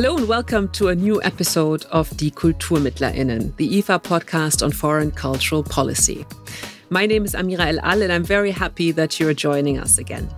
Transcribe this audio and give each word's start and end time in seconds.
Hello 0.00 0.16
and 0.16 0.28
welcome 0.28 0.66
to 0.70 0.88
a 0.88 0.94
new 0.94 1.22
episode 1.22 1.84
of 1.90 2.08
Die 2.16 2.30
KulturmittlerInnen, 2.30 3.54
the 3.56 3.68
IFA 3.82 4.02
podcast 4.02 4.62
on 4.62 4.72
foreign 4.72 5.10
cultural 5.10 5.62
policy. 5.62 6.24
My 6.88 7.04
name 7.04 7.26
is 7.26 7.34
Amira 7.34 7.66
El 7.66 7.80
Al, 7.80 8.00
and 8.00 8.10
I'm 8.10 8.24
very 8.24 8.50
happy 8.50 8.92
that 8.92 9.20
you're 9.20 9.34
joining 9.34 9.76
us 9.78 9.98
again. 9.98 10.30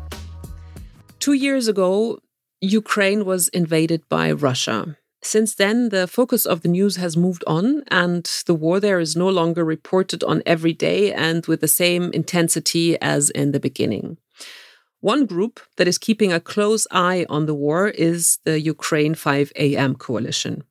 Two 1.21 1.35
years 1.35 1.68
ago, 1.68 2.18
Ukraine 2.61 3.25
was 3.25 3.46
invaded 3.50 4.03
by 4.09 4.32
Russia. 4.32 4.96
Since 5.22 5.54
then, 5.54 5.90
the 5.90 6.08
focus 6.08 6.44
of 6.44 6.63
the 6.63 6.68
news 6.68 6.96
has 6.96 7.17
moved 7.17 7.44
on, 7.46 7.85
and 7.89 8.25
the 8.46 8.57
war 8.57 8.81
there 8.81 8.99
is 8.99 9.14
no 9.14 9.29
longer 9.29 9.64
reported 9.64 10.25
on 10.25 10.43
every 10.44 10.72
day 10.72 11.13
and 11.13 11.46
with 11.46 11.61
the 11.61 11.68
same 11.68 12.11
intensity 12.13 13.00
as 13.00 13.31
in 13.31 13.53
the 13.53 13.61
beginning. 13.61 14.18
One 15.03 15.27
group 15.27 15.59
that 15.79 15.89
is 15.89 15.98
keeping 15.98 16.32
a 16.32 16.39
close 16.39 16.87
eye 16.93 17.26
on 17.29 17.46
the 17.46 17.57
war 17.57 17.89
is 17.89 18.39
the 18.45 18.61
Ukraine 18.61 19.17
5 19.17 19.53
AM 19.57 19.96
coalition. 19.96 20.63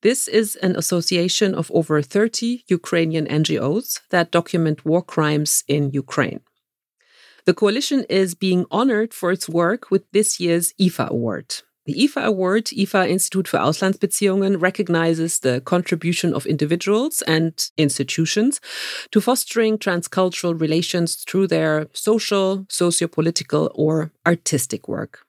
This 0.00 0.28
is 0.28 0.56
an 0.56 0.76
association 0.76 1.54
of 1.54 1.70
over 1.74 2.00
30 2.00 2.64
Ukrainian 2.68 3.26
NGOs 3.26 4.00
that 4.08 4.30
document 4.30 4.86
war 4.86 5.02
crimes 5.02 5.62
in 5.68 5.90
Ukraine. 5.90 6.40
The 7.44 7.52
coalition 7.52 8.06
is 8.08 8.34
being 8.34 8.64
honored 8.70 9.12
for 9.12 9.30
its 9.30 9.46
work 9.46 9.90
with 9.90 10.10
this 10.10 10.40
year's 10.40 10.72
IFA 10.80 11.08
award. 11.10 11.56
The 11.90 12.06
IFA 12.06 12.22
Award, 12.22 12.66
IFA 12.66 13.08
Institut 13.08 13.48
für 13.48 13.62
Auslandsbeziehungen, 13.62 14.62
recognizes 14.62 15.40
the 15.40 15.60
contribution 15.60 16.32
of 16.32 16.46
individuals 16.46 17.20
and 17.22 17.52
institutions 17.76 18.60
to 19.10 19.20
fostering 19.20 19.76
transcultural 19.76 20.54
relations 20.60 21.16
through 21.16 21.48
their 21.48 21.88
social, 21.92 22.64
socio-political, 22.68 23.72
or 23.74 24.12
artistic 24.24 24.86
work. 24.86 25.26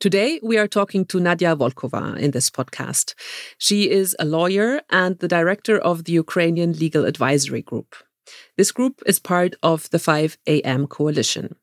Today, 0.00 0.38
we 0.42 0.58
are 0.58 0.68
talking 0.68 1.06
to 1.06 1.18
Nadia 1.18 1.56
Volkova 1.56 2.18
in 2.18 2.32
this 2.32 2.50
podcast. 2.50 3.14
She 3.56 3.88
is 3.88 4.14
a 4.18 4.26
lawyer 4.26 4.82
and 4.90 5.18
the 5.18 5.28
director 5.28 5.78
of 5.78 6.04
the 6.04 6.12
Ukrainian 6.12 6.74
Legal 6.74 7.06
Advisory 7.06 7.62
Group. 7.62 7.96
This 8.58 8.70
group 8.70 9.02
is 9.06 9.18
part 9.18 9.54
of 9.62 9.88
the 9.88 9.98
5 9.98 10.36
AM 10.46 10.86
coalition. 10.86 11.56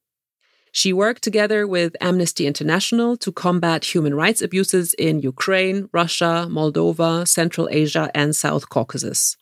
She 0.77 0.93
worked 0.93 1.23
together 1.23 1.65
with 1.65 1.95
Amnesty 2.01 2.45
International 2.45 3.17
to 3.17 3.31
combat 3.31 3.83
human 3.83 4.13
rights 4.13 4.43
abuses 4.43 4.93
in 4.93 5.21
Ukraine, 5.21 5.89
Russia, 5.91 6.45
Moldova, 6.47 7.27
Central 7.27 7.67
Asia, 7.71 8.11
and 8.13 8.35
South 8.35 8.69
Caucasus. 8.69 9.37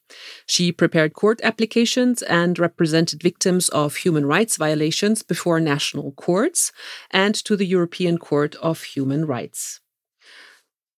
She 0.46 0.72
prepared 0.72 1.12
court 1.12 1.42
applications 1.44 2.22
and 2.22 2.58
represented 2.58 3.22
victims 3.22 3.68
of 3.68 3.98
human 3.98 4.26
rights 4.26 4.56
violations 4.56 5.24
before 5.24 5.60
national 5.60 6.14
courts 6.14 6.72
and 7.12 7.36
to 7.44 7.58
the 7.58 7.68
European 7.68 8.18
Court 8.18 8.56
of 8.62 8.84
Human 8.96 9.26
Rights. 9.26 9.82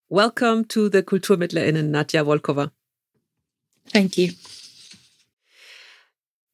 Welcome 0.08 0.66
to 0.66 0.88
the 0.88 1.02
KulturmittlerInnen, 1.02 1.88
Nadia 1.88 2.22
Volkova. 2.22 2.70
Thank 3.88 4.16
you. 4.16 4.30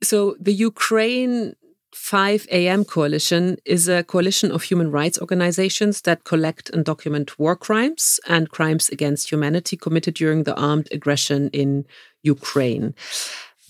So, 0.02 0.36
the 0.40 0.54
Ukraine 0.54 1.54
5 1.94 2.48
AM 2.50 2.84
Coalition 2.84 3.56
is 3.64 3.88
a 3.88 4.02
coalition 4.02 4.50
of 4.50 4.64
human 4.64 4.90
rights 4.90 5.18
organizations 5.20 6.02
that 6.02 6.24
collect 6.24 6.68
and 6.70 6.84
document 6.84 7.38
war 7.38 7.54
crimes 7.54 8.18
and 8.26 8.50
crimes 8.50 8.88
against 8.88 9.30
humanity 9.30 9.76
committed 9.76 10.14
during 10.14 10.42
the 10.42 10.56
armed 10.56 10.88
aggression 10.90 11.50
in 11.50 11.86
Ukraine. 12.22 12.94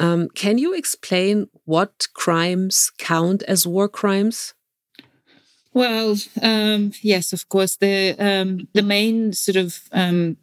Um, 0.00 0.28
can 0.30 0.58
you 0.58 0.75
explain 0.75 1.48
what 1.67 2.08
crimes 2.14 2.91
count 2.98 3.42
as 3.45 3.67
war 3.67 3.89
crimes? 3.89 4.55
Well, 5.75 6.17
um, 6.41 6.92
yes, 7.02 7.33
of 7.33 7.48
course. 7.48 7.77
The 7.77 8.14
um, 8.19 8.69
the 8.72 8.83
main 8.83 9.33
sort 9.33 9.56
of 9.56 9.80
um, 9.92 10.36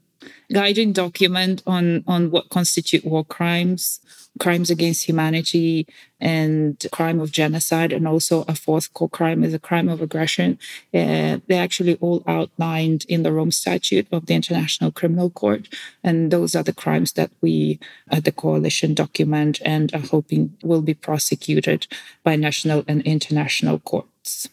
guiding 0.51 0.93
document 0.93 1.63
on 1.65 2.03
on 2.07 2.31
what 2.31 2.49
constitute 2.49 3.05
war 3.05 3.23
crimes 3.25 3.99
crimes 4.39 4.69
against 4.69 5.07
humanity 5.07 5.85
and 6.19 6.85
crime 6.91 7.19
of 7.19 7.31
genocide 7.31 7.91
and 7.91 8.07
also 8.07 8.43
a 8.47 8.55
fourth 8.55 8.93
core 8.93 9.09
crime 9.09 9.43
is 9.43 9.53
a 9.53 9.59
crime 9.59 9.89
of 9.89 10.01
aggression 10.01 10.57
uh, 10.93 11.37
they're 11.47 11.63
actually 11.63 11.95
all 11.95 12.23
outlined 12.27 13.05
in 13.09 13.23
the 13.23 13.31
rome 13.31 13.51
statute 13.51 14.07
of 14.11 14.25
the 14.27 14.33
international 14.33 14.91
criminal 14.91 15.29
court 15.29 15.67
and 16.03 16.31
those 16.31 16.55
are 16.55 16.63
the 16.63 16.73
crimes 16.73 17.13
that 17.13 17.31
we 17.41 17.79
at 18.09 18.23
the 18.23 18.31
coalition 18.31 18.93
document 18.93 19.59
and 19.65 19.93
are 19.93 19.99
hoping 19.99 20.55
will 20.63 20.81
be 20.81 20.93
prosecuted 20.93 21.87
by 22.23 22.35
national 22.35 22.83
and 22.87 23.01
international 23.01 23.79
courts 23.79 24.47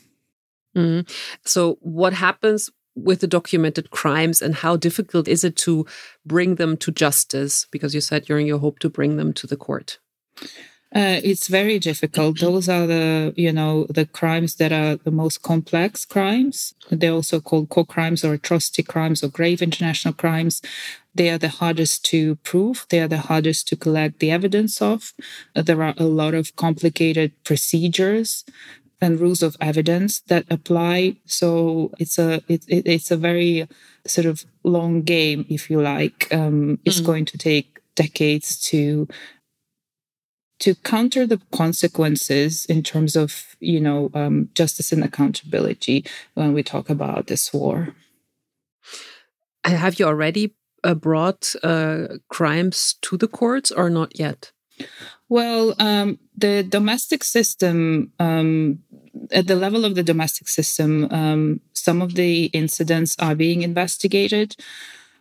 mm. 0.75 1.09
so 1.45 1.79
what 1.81 2.13
happens 2.15 2.71
with 3.05 3.21
the 3.21 3.27
documented 3.27 3.91
crimes 3.91 4.43
and 4.43 4.57
how 4.57 4.77
difficult 4.77 5.29
is 5.29 5.45
it 5.45 5.57
to 5.57 5.87
bring 6.25 6.57
them 6.57 6.77
to 6.79 6.91
justice? 6.91 7.67
Because 7.71 7.95
you 7.95 8.01
said 8.01 8.29
you're 8.29 8.41
your 8.41 8.59
hope 8.59 8.79
to 8.81 8.91
bring 8.91 9.17
them 9.17 9.33
to 9.35 9.47
the 9.47 9.57
court. 9.57 9.99
Uh, 10.95 11.21
it's 11.23 11.49
very 11.49 11.79
difficult. 11.79 12.41
Those 12.41 12.67
are 12.67 12.87
the, 12.87 13.35
you 13.37 13.53
know, 13.53 13.87
the 13.91 14.07
crimes 14.07 14.55
that 14.57 14.73
are 14.73 14.97
the 14.97 15.11
most 15.11 15.43
complex 15.43 16.07
crimes. 16.07 16.75
They're 16.91 17.13
also 17.13 17.41
called 17.41 17.69
core 17.69 17.85
crimes 17.85 18.25
or 18.25 18.33
atrocity 18.33 18.83
crimes 18.83 19.23
or 19.23 19.29
grave 19.29 19.61
international 19.61 20.15
crimes. 20.15 20.63
They 21.15 21.29
are 21.29 21.37
the 21.37 21.51
hardest 21.51 22.07
to 22.07 22.37
prove. 22.37 22.87
They 22.89 23.01
are 23.01 23.09
the 23.09 23.19
hardest 23.19 23.69
to 23.69 23.77
collect 23.77 24.21
the 24.21 24.31
evidence 24.31 24.81
of. 24.81 25.13
There 25.55 25.83
are 25.83 25.95
a 25.99 26.05
lot 26.05 26.33
of 26.33 26.57
complicated 26.57 27.33
procedures 27.45 28.45
and 29.01 29.21
rules 29.21 29.43
of 29.43 29.57
evidence 29.61 30.21
that 30.21 30.45
apply. 30.51 31.17
So 31.27 31.93
it's 31.99 32.19
a 32.19 32.43
it, 32.49 32.65
it, 32.69 32.87
it's 32.87 33.11
a 33.11 33.17
very 33.17 33.69
sort 34.07 34.27
of 34.27 34.45
long 34.65 35.03
game, 35.03 35.47
if 35.49 35.71
you 35.71 35.81
like. 35.81 36.29
Um, 36.33 36.79
it's 36.85 37.01
mm. 37.01 37.07
going 37.07 37.25
to 37.27 37.39
take 37.39 37.81
decades 37.95 38.59
to 38.71 39.09
to 40.61 40.75
counter 40.75 41.27
the 41.27 41.41
consequences 41.53 42.65
in 42.67 42.83
terms 42.83 43.17
of 43.17 43.57
you 43.61 43.81
know 43.81 44.11
um, 44.15 44.49
justice 44.55 44.93
and 44.93 45.05
accountability 45.05 46.05
when 46.35 46.53
we 46.53 46.63
talk 46.63 46.91
about 46.91 47.27
this 47.27 47.53
war. 47.53 47.95
Have 49.65 49.99
you 49.99 50.07
already 50.07 50.55
uh, 50.83 50.95
brought 50.95 51.55
uh, 51.63 52.19
crimes 52.29 52.95
to 53.03 53.17
the 53.17 53.29
courts 53.29 53.71
or 53.71 53.91
not 53.91 54.19
yet? 54.19 54.53
Well, 55.29 55.75
um, 55.79 56.19
the 56.37 56.63
domestic 56.63 57.23
system, 57.23 58.13
um, 58.19 58.79
at 59.31 59.47
the 59.47 59.57
level 59.57 59.85
of 59.85 59.95
the 59.95 60.03
domestic 60.03 60.49
system, 60.49 61.09
um, 61.11 61.61
some 61.75 62.01
of 62.01 62.15
the 62.15 62.47
incidents 62.47 63.15
are 63.19 63.35
being 63.35 63.63
investigated 63.63 64.57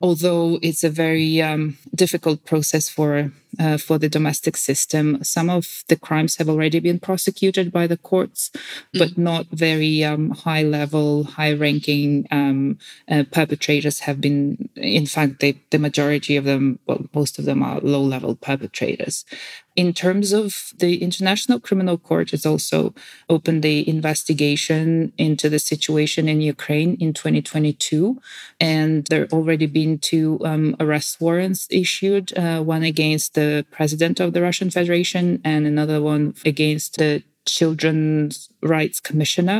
although 0.01 0.59
it's 0.62 0.84
a 0.84 0.90
very 0.90 1.41
um, 1.41 1.78
difficult 1.96 2.46
process 2.46 2.90
for 2.90 3.31
uh, 3.59 3.78
for 3.78 3.97
the 3.97 4.09
domestic 4.09 4.58
system. 4.58 5.24
Some 5.24 5.50
of 5.50 5.84
the 5.88 5.96
crimes 5.96 6.38
have 6.38 6.50
already 6.50 6.80
been 6.80 7.00
prosecuted 7.00 7.72
by 7.72 7.88
the 7.88 7.97
courts, 7.97 8.52
mm. 8.94 9.00
but 9.00 9.18
not 9.18 9.47
very 9.52 10.03
um, 10.03 10.31
high 10.31 10.63
level, 10.63 11.24
high 11.24 11.53
ranking 11.53 12.28
um, 12.31 12.78
uh, 13.09 13.24
perpetrators 13.31 14.00
have 14.02 14.22
been. 14.22 14.69
In 14.75 15.06
fact, 15.06 15.40
they, 15.40 15.62
the 15.72 15.80
majority 15.80 16.35
of 16.35 16.46
them, 16.46 16.80
well, 16.88 17.06
most 17.13 17.40
of 17.40 17.46
them 17.46 17.63
are 17.63 17.80
low 17.80 18.02
level 18.02 18.35
perpetrators. 18.35 19.25
In 19.78 19.94
terms 19.94 20.34
of 20.34 20.74
the 20.79 21.03
International 21.03 21.59
Criminal 21.59 22.00
Court, 22.00 22.31
has 22.31 22.47
also 22.47 22.96
opened 23.29 23.62
the 23.62 23.88
investigation 23.88 25.14
into 25.19 25.50
the 25.50 25.59
situation 25.59 26.28
in 26.28 26.41
Ukraine 26.41 26.97
in 27.00 27.14
2022, 27.14 28.19
and 28.59 29.06
there 29.06 29.19
have 29.19 29.34
already 29.34 29.68
been 29.68 30.00
two 30.00 30.40
um, 30.44 30.75
arrest 30.79 31.22
warrants 31.22 31.68
issued, 31.69 32.35
uh, 32.35 32.64
one 32.64 32.81
against 32.81 33.35
the 33.38 33.66
president 33.70 34.20
of 34.20 34.34
the 34.34 34.42
Russian 34.42 34.70
Federation 34.72 35.40
and 35.46 35.68
another 35.68 36.02
one 36.02 36.34
against 36.44 36.98
the 36.98 37.22
Children's 37.46 38.50
Rights 38.64 39.00
Commissioner 39.00 39.59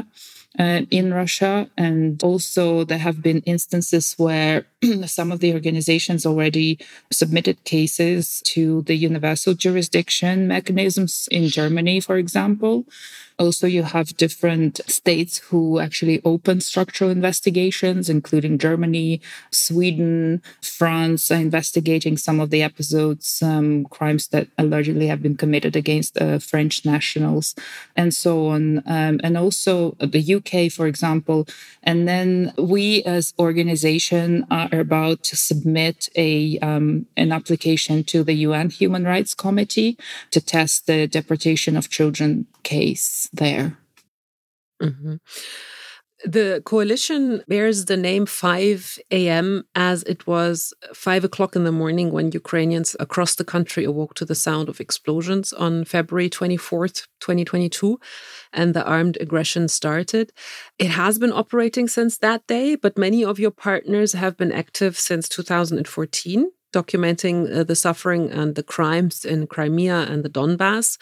uh, 0.58 0.82
in 0.90 1.13
Russia. 1.13 1.69
And 1.78 2.22
also, 2.24 2.84
there 2.84 3.06
have 3.07 3.22
been 3.22 3.42
instances 3.42 4.16
where 4.18 4.66
some 5.06 5.31
of 5.31 5.39
the 5.39 5.53
organizations 5.53 6.25
already 6.25 6.79
submitted 7.12 7.63
cases 7.63 8.41
to 8.45 8.81
the 8.83 8.95
universal 8.95 9.53
jurisdiction 9.53 10.47
mechanisms 10.47 11.27
in 11.31 11.47
Germany, 11.47 12.00
for 12.00 12.18
example. 12.18 12.85
Also, 13.39 13.68
you 13.68 13.83
have 13.83 14.18
different 14.18 14.81
states 14.88 15.38
who 15.38 15.77
actually 15.79 16.19
open 16.25 16.59
structural 16.59 17.12
investigations, 17.12 18.09
including 18.09 18.57
Germany, 18.57 19.21
Sweden, 19.51 20.41
France, 20.59 21.29
are 21.29 21.35
investigating 21.35 22.18
some 22.18 22.39
of 22.39 22.50
the 22.50 22.63
episodes, 22.63 23.44
um, 23.44 23.85
crimes 23.85 24.29
that 24.29 24.47
allegedly 24.57 25.06
have 25.06 25.21
been 25.21 25.38
committed 25.38 25.75
against 25.75 26.19
uh, 26.19 26.39
French 26.39 26.83
nationals, 26.83 27.53
and 27.95 28.12
so 28.12 28.47
on. 28.47 28.79
Um, 28.88 29.19
and 29.24 29.38
also 29.38 29.95
the 30.00 30.35
UK, 30.35 30.71
for 30.71 30.88
example. 30.88 31.47
And 31.83 32.07
then 32.07 32.53
we, 32.57 33.03
as 33.03 33.35
organization, 33.38 34.47
are 34.50 34.67
about 34.72 35.24
to 35.24 35.36
submit 35.36 36.10
a 36.16 36.58
um, 36.60 37.06
an 37.16 37.31
application 37.31 38.04
to 38.06 38.24
the 38.24 38.34
UN 38.34 38.69
Human 38.69 39.04
Rights 39.04 39.34
Committee 39.34 39.98
to 40.31 40.42
test 40.42 40.88
the 40.88 41.08
deportation 41.08 41.78
of 41.78 41.90
children 41.90 42.48
case 42.64 43.30
there. 43.34 43.78
Mm-hmm. 44.81 45.16
The 46.25 46.64
coalition 46.66 47.44
bears 47.48 47.86
the 47.86 47.96
name 47.96 48.25
5 48.25 49.00
a.m. 49.12 49.66
as 49.75 50.02
it 50.04 50.25
was 50.25 50.74
5 50.94 51.24
o'clock 51.24 51.56
in 51.56 51.64
the 51.64 51.72
morning 51.72 52.12
when 52.12 52.31
Ukrainians 52.31 52.96
across 53.00 53.36
the 53.36 53.46
country 53.46 53.84
awoke 53.84 54.16
to 54.16 54.25
the 54.25 54.34
sound 54.34 54.68
of 54.68 54.80
explosions 54.80 55.54
on 55.54 55.86
February 55.86 56.30
24th, 56.30 57.06
2022, 57.19 58.00
and 58.52 58.74
the 58.74 58.84
armed 58.84 59.18
aggression 59.22 59.68
started. 59.68 60.31
It 60.80 60.90
has 60.90 61.19
been 61.19 61.31
operating 61.31 61.88
since 61.88 62.18
that 62.18 62.48
day, 62.48 62.75
but 62.75 62.98
many 62.98 63.24
of 63.24 63.38
your 63.38 63.52
partners 63.52 64.13
have 64.13 64.38
been 64.38 64.52
active 64.52 64.98
since 64.98 65.30
2014 65.30 66.52
documenting 66.74 67.56
uh, 67.56 67.63
the 67.63 67.75
suffering 67.75 68.30
and 68.30 68.56
the 68.56 68.63
crimes 68.63 69.24
in 69.24 69.48
Crimea 69.48 70.00
and 70.12 70.24
the 70.24 70.30
Donbass. 70.30 70.98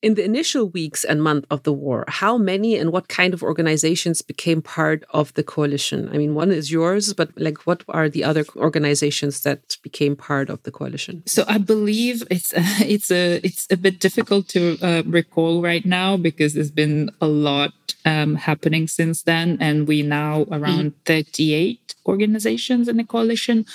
In 0.00 0.14
the 0.14 0.24
initial 0.24 0.68
weeks 0.68 1.02
and 1.02 1.20
month 1.20 1.44
of 1.50 1.64
the 1.64 1.72
war, 1.72 2.04
how 2.06 2.38
many 2.38 2.76
and 2.76 2.92
what 2.92 3.08
kind 3.08 3.34
of 3.34 3.42
organizations 3.42 4.22
became 4.22 4.62
part 4.62 5.02
of 5.10 5.34
the 5.34 5.42
coalition? 5.42 6.08
I 6.12 6.18
mean, 6.18 6.36
one 6.36 6.52
is 6.52 6.70
yours, 6.70 7.12
but 7.14 7.30
like, 7.36 7.66
what 7.66 7.82
are 7.88 8.08
the 8.08 8.22
other 8.22 8.44
organizations 8.54 9.40
that 9.42 9.76
became 9.82 10.14
part 10.14 10.50
of 10.50 10.62
the 10.62 10.70
coalition? 10.70 11.24
So 11.26 11.44
I 11.48 11.58
believe 11.58 12.22
it's 12.30 12.52
it's 12.56 13.10
a 13.10 13.40
it's 13.42 13.66
a 13.70 13.76
bit 13.76 13.98
difficult 13.98 14.46
to 14.50 14.78
uh, 14.82 15.02
recall 15.04 15.62
right 15.62 15.84
now 15.84 16.16
because 16.16 16.54
there's 16.54 16.70
been 16.70 17.10
a 17.20 17.26
lot 17.26 17.72
um, 18.04 18.36
happening 18.36 18.86
since 18.86 19.24
then, 19.24 19.58
and 19.60 19.88
we 19.88 20.02
now 20.02 20.46
around 20.52 20.86
mm 20.86 20.94
-hmm. 20.94 21.06
38 21.06 21.94
organizations 22.06 22.88
in 22.88 22.96
the 22.96 23.04
coalition, 23.04 23.66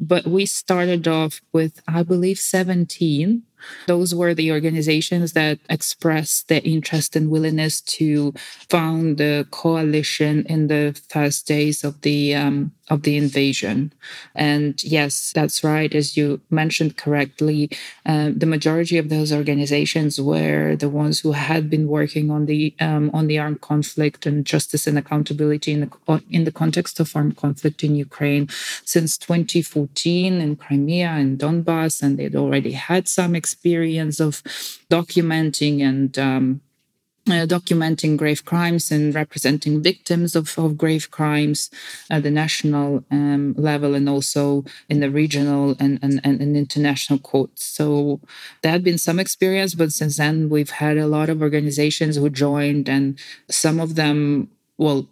but 0.00 0.24
we 0.24 0.46
started 0.46 1.08
off 1.08 1.40
with 1.52 1.72
I 1.88 2.02
believe 2.04 2.38
17 2.40 3.42
those 3.86 4.14
were 4.14 4.34
the 4.34 4.52
organizations 4.52 5.32
that 5.32 5.58
expressed 5.68 6.48
their 6.48 6.60
interest 6.64 7.16
and 7.16 7.30
willingness 7.30 7.80
to 7.80 8.32
found 8.68 9.18
the 9.18 9.46
coalition 9.50 10.44
in 10.46 10.68
the 10.68 11.00
first 11.08 11.46
days 11.46 11.84
of 11.84 12.00
the 12.02 12.34
um, 12.34 12.72
of 12.92 13.02
the 13.02 13.16
invasion. 13.16 13.92
And 14.34 14.82
yes, 14.84 15.32
that's 15.34 15.64
right. 15.64 15.92
As 15.94 16.16
you 16.16 16.40
mentioned 16.50 16.96
correctly, 16.96 17.70
uh, 18.04 18.30
the 18.36 18.46
majority 18.46 18.98
of 18.98 19.08
those 19.08 19.32
organizations 19.32 20.20
were 20.20 20.76
the 20.76 20.88
ones 20.88 21.20
who 21.20 21.32
had 21.32 21.70
been 21.70 21.88
working 21.88 22.30
on 22.30 22.46
the 22.46 22.74
um, 22.80 23.10
on 23.14 23.28
the 23.28 23.38
armed 23.38 23.60
conflict 23.60 24.26
and 24.26 24.44
justice 24.44 24.86
and 24.86 24.98
accountability 24.98 25.72
in 25.72 25.80
the 25.80 26.22
in 26.30 26.44
the 26.44 26.52
context 26.52 27.00
of 27.00 27.14
armed 27.16 27.36
conflict 27.36 27.82
in 27.82 27.94
Ukraine 27.94 28.48
since 28.84 29.16
2014 29.16 30.40
in 30.40 30.56
Crimea 30.56 31.08
and 31.08 31.38
Donbass, 31.38 32.02
and 32.02 32.18
they'd 32.18 32.36
already 32.36 32.72
had 32.72 33.08
some 33.08 33.34
experience 33.34 33.51
of 34.20 34.42
documenting 34.90 35.82
and 35.82 36.18
um, 36.18 36.60
uh, 37.28 37.46
documenting 37.46 38.16
grave 38.16 38.44
crimes 38.44 38.90
and 38.90 39.14
representing 39.14 39.82
victims 39.82 40.34
of, 40.34 40.58
of 40.58 40.76
grave 40.76 41.10
crimes 41.10 41.70
at 42.10 42.24
the 42.24 42.30
national 42.30 43.04
um, 43.12 43.54
level 43.56 43.94
and 43.94 44.08
also 44.08 44.64
in 44.88 44.98
the 44.98 45.10
regional 45.10 45.76
and, 45.78 46.00
and, 46.02 46.20
and, 46.24 46.56
international 46.56 47.20
courts. 47.20 47.64
So 47.64 48.20
there 48.62 48.72
had 48.72 48.82
been 48.82 48.98
some 48.98 49.20
experience, 49.20 49.74
but 49.74 49.92
since 49.92 50.16
then 50.16 50.48
we've 50.48 50.70
had 50.70 50.98
a 50.98 51.06
lot 51.06 51.28
of 51.28 51.42
organizations 51.42 52.16
who 52.16 52.28
joined, 52.28 52.88
and 52.88 53.16
some 53.48 53.78
of 53.78 53.94
them, 53.94 54.48
well, 54.76 55.06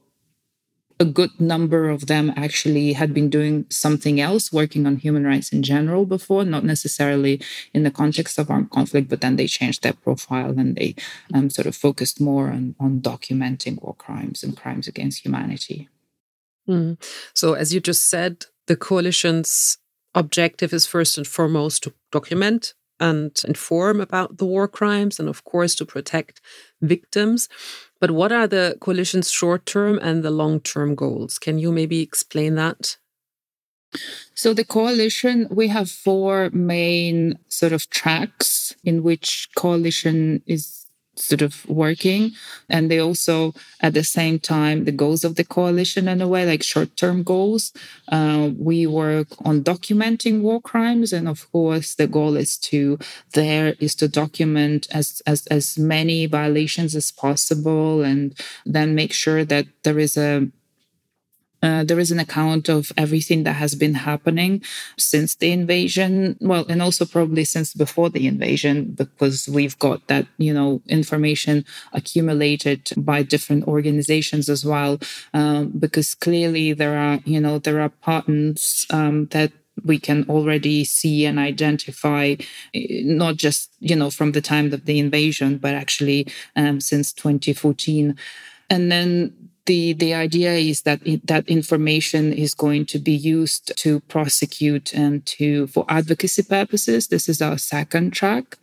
a 1.01 1.05
good 1.07 1.41
number 1.41 1.89
of 1.89 2.07
them 2.09 2.31
actually 2.37 2.93
had 2.93 3.15
been 3.15 3.31
doing 3.31 3.65
something 3.71 4.21
else, 4.21 4.53
working 4.53 4.87
on 4.87 4.97
human 4.97 5.27
rights 5.27 5.51
in 5.51 5.63
general 5.63 6.05
before, 6.05 6.45
not 6.45 6.63
necessarily 6.63 7.41
in 7.73 7.85
the 7.85 7.91
context 7.91 8.39
of 8.39 8.51
armed 8.51 8.71
conflict, 8.71 9.09
but 9.09 9.23
then 9.23 9.37
they 9.37 9.47
changed 9.47 9.83
their 9.83 9.95
profile 9.95 10.51
and 10.51 10.77
they 10.77 10.95
um, 11.33 11.49
sort 11.49 11.67
of 11.67 11.75
focused 11.75 12.21
more 12.21 12.49
on, 12.49 12.77
on 12.79 13.01
documenting 13.01 13.83
war 13.83 13.95
crimes 13.95 14.43
and 14.43 14.59
crimes 14.59 14.87
against 14.87 15.25
humanity. 15.25 15.89
Mm. 16.69 17.03
So, 17.35 17.55
as 17.55 17.73
you 17.73 17.81
just 17.81 18.07
said, 18.07 18.45
the 18.67 18.77
coalition's 18.77 19.79
objective 20.15 20.75
is 20.75 20.87
first 20.87 21.17
and 21.17 21.27
foremost 21.27 21.85
to 21.85 21.95
document 22.13 22.75
and 23.01 23.41
inform 23.49 24.03
about 24.03 24.37
the 24.37 24.45
war 24.45 24.69
crimes 24.69 25.19
and, 25.19 25.31
of 25.31 25.45
course, 25.45 25.75
to 25.77 25.87
protect 25.87 26.43
victims. 26.83 27.49
But 28.01 28.13
what 28.13 28.33
are 28.33 28.47
the 28.47 28.77
coalition's 28.81 29.31
short 29.31 29.67
term 29.67 29.99
and 30.03 30.23
the 30.23 30.31
long 30.31 30.61
term 30.61 30.95
goals? 30.95 31.39
Can 31.39 31.59
you 31.59 31.71
maybe 31.71 32.01
explain 32.01 32.55
that? 32.57 32.97
So, 34.35 34.55
the 34.55 34.65
coalition, 34.65 35.49
we 35.51 35.69
have 35.69 35.91
four 35.91 36.51
main 36.51 37.39
sort 37.49 37.73
of 37.73 37.91
tracks 37.91 38.75
in 38.85 39.03
which 39.03 39.49
coalition 39.57 40.43
is 40.47 40.87
sort 41.21 41.43
of 41.43 41.69
working. 41.69 42.33
And 42.69 42.91
they 42.91 42.99
also, 42.99 43.55
at 43.81 43.95
the 43.95 44.05
same 44.05 44.39
time, 44.39 44.85
the 44.85 44.93
goals 44.93 45.25
of 45.25 45.37
the 45.37 45.45
coalition 45.45 46.09
in 46.09 46.21
a 46.21 46.29
way, 46.29 46.47
like 46.47 46.63
short 46.63 46.97
term 46.97 47.23
goals. 47.23 47.73
Uh, 48.09 48.51
we 48.59 48.87
work 48.87 49.29
on 49.45 49.63
documenting 49.63 50.41
war 50.41 50.61
crimes. 50.61 51.13
And 51.13 51.29
of 51.29 51.51
course, 51.53 51.95
the 51.95 52.07
goal 52.07 52.37
is 52.37 52.57
to, 52.59 52.99
there 53.35 53.75
is 53.81 53.95
to 53.97 54.09
document 54.09 54.89
as, 54.93 55.23
as, 55.27 55.47
as 55.49 55.79
many 55.79 56.27
violations 56.27 56.95
as 56.95 57.11
possible 57.11 58.03
and 58.03 58.35
then 58.65 58.95
make 58.95 59.13
sure 59.13 59.45
that 59.45 59.67
there 59.83 59.99
is 59.99 60.17
a 60.17 60.49
uh, 61.63 61.85
there 61.85 61.99
is 61.99 62.11
an 62.11 62.19
account 62.19 62.69
of 62.69 62.91
everything 62.97 63.45
that 63.45 63.55
has 63.55 63.75
been 63.75 63.95
happening 63.95 64.63
since 64.99 65.35
the 65.35 65.53
invasion. 65.53 66.37
Well, 66.41 66.65
and 66.69 66.81
also 66.81 67.05
probably 67.05 67.45
since 67.45 67.75
before 67.75 68.11
the 68.11 68.27
invasion, 68.27 68.93
because 68.93 69.49
we've 69.49 69.79
got 69.79 70.07
that, 70.09 70.27
you 70.39 70.55
know, 70.55 70.81
information 70.87 71.65
accumulated 71.93 72.91
by 72.97 73.23
different 73.23 73.67
organizations 73.67 74.49
as 74.49 74.65
well. 74.65 74.99
Um, 75.35 75.73
because 75.79 76.15
clearly 76.15 76.73
there 76.73 76.97
are, 76.97 77.21
you 77.25 77.41
know, 77.41 77.59
there 77.59 77.81
are 77.81 77.91
patterns 77.91 78.87
um, 78.91 79.27
that 79.27 79.53
we 79.85 79.99
can 79.99 80.25
already 80.29 80.85
see 80.85 81.25
and 81.25 81.39
identify 81.39 82.37
eh, 82.75 83.03
not 83.05 83.37
just 83.37 83.73
you 83.81 83.97
know 83.97 84.11
from 84.11 84.33
the 84.33 84.41
time 84.41 84.73
of 84.73 84.85
the 84.85 84.99
invasion 84.99 85.57
but 85.57 85.75
actually 85.75 86.27
um, 86.55 86.81
since 86.81 87.15
2014 87.15 88.15
and 88.69 88.93
then 88.93 89.50
the 89.67 89.93
the 89.93 90.15
idea 90.15 90.53
is 90.53 90.83
that 90.83 91.01
it, 91.07 91.27
that 91.27 91.49
information 91.49 92.33
is 92.33 92.55
going 92.55 92.87
to 92.87 92.99
be 92.99 93.13
used 93.13 93.73
to 93.79 94.01
prosecute 94.01 94.93
and 94.95 95.25
to 95.27 95.67
for 95.69 95.85
advocacy 95.89 96.43
purposes. 96.43 97.09
This 97.09 97.29
is 97.29 97.43
our 97.43 97.59
second 97.59 98.13
track, 98.13 98.59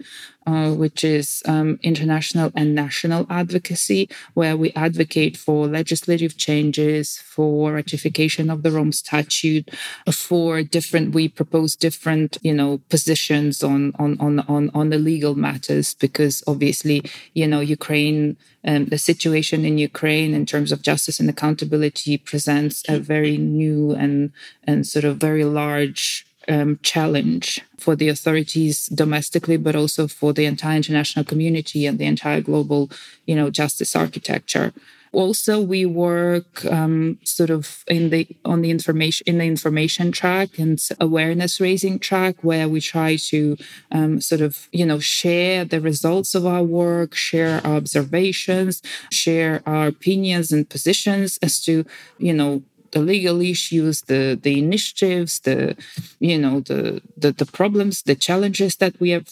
uh, 0.48 0.72
which 0.72 1.04
is 1.04 1.44
um, 1.46 1.78
international 1.84 2.52
and 2.56 2.74
national 2.74 3.28
advocacy, 3.30 4.10
where 4.34 4.56
we 4.56 4.72
advocate 4.72 5.36
for 5.36 5.68
legislative 5.68 6.38
changes, 6.38 7.18
for 7.18 7.74
ratification 7.74 8.50
of 8.50 8.64
the 8.64 8.72
Rome 8.72 8.94
Statute, 8.94 9.70
for 10.12 10.64
different. 10.64 11.14
We 11.14 11.28
propose 11.28 11.76
different, 11.76 12.38
you 12.42 12.54
know, 12.54 12.80
positions 12.90 13.62
on 13.62 13.92
on 14.00 14.18
on 14.22 14.40
on, 14.42 14.72
on 14.74 14.90
the 14.90 14.98
legal 14.98 15.36
matters 15.36 15.94
because 15.96 16.44
obviously, 16.48 17.04
you 17.34 17.48
know, 17.48 17.60
Ukraine, 17.60 18.38
um, 18.64 18.86
the 18.86 18.98
situation 18.98 19.66
in 19.66 19.78
Ukraine 19.78 20.34
in 20.34 20.46
terms 20.46 20.72
of 20.72 20.82
justice 20.82 21.20
and 21.20 21.30
accountability 21.30 22.18
presents 22.18 22.84
a 22.88 23.00
very 23.00 23.38
new 23.38 23.92
and 23.92 24.32
and 24.64 24.88
sort 24.88 25.04
of 25.04 25.18
very 25.18 25.44
large 25.44 26.27
um, 26.48 26.80
challenge 26.82 27.62
for 27.78 27.96
the 27.96 28.10
authorities 28.10 28.88
domestically, 28.88 29.58
but 29.58 29.76
also 29.76 30.08
for 30.08 30.34
the 30.34 30.46
entire 30.46 30.78
international 30.78 31.26
community 31.26 31.86
and 31.86 32.00
the 32.00 32.06
entire 32.06 32.42
global, 32.42 32.90
you 33.26 33.36
know, 33.36 33.50
justice 33.50 33.96
architecture. 33.96 34.74
Also, 35.14 35.62
we 35.62 35.86
work 35.86 36.66
um, 36.66 37.18
sort 37.24 37.50
of 37.50 37.84
in 37.88 38.10
the 38.10 38.28
on 38.44 38.62
the 38.62 38.70
information 38.70 39.24
in 39.26 39.38
the 39.38 39.46
information 39.46 40.12
track 40.12 40.60
and 40.60 40.80
awareness 41.00 41.62
raising 41.62 41.98
track, 41.98 42.36
where 42.44 42.68
we 42.68 42.82
try 42.82 43.16
to 43.16 43.58
um, 43.92 44.20
sort 44.20 44.42
of 44.42 44.68
you 44.72 44.86
know 44.86 45.00
share 45.00 45.64
the 45.64 45.80
results 45.80 46.36
of 46.36 46.46
our 46.46 46.62
work, 46.62 47.16
share 47.16 47.62
our 47.66 47.78
observations, 47.78 48.82
share 49.10 49.64
our 49.66 49.88
opinions 49.88 50.52
and 50.52 50.70
positions 50.70 51.40
as 51.42 51.64
to 51.64 51.86
you 52.18 52.34
know 52.34 52.62
the 52.98 53.04
legal 53.04 53.42
issues, 53.42 54.02
the 54.02 54.40
the 54.42 54.58
initiatives, 54.58 55.40
the 55.42 55.76
you 56.20 56.38
know 56.44 56.62
the 56.62 57.02
the, 57.16 57.32
the 57.32 57.46
problems, 57.46 58.04
the 58.04 58.16
challenges 58.16 58.78
that 58.78 59.00
we 59.00 59.12
have 59.12 59.28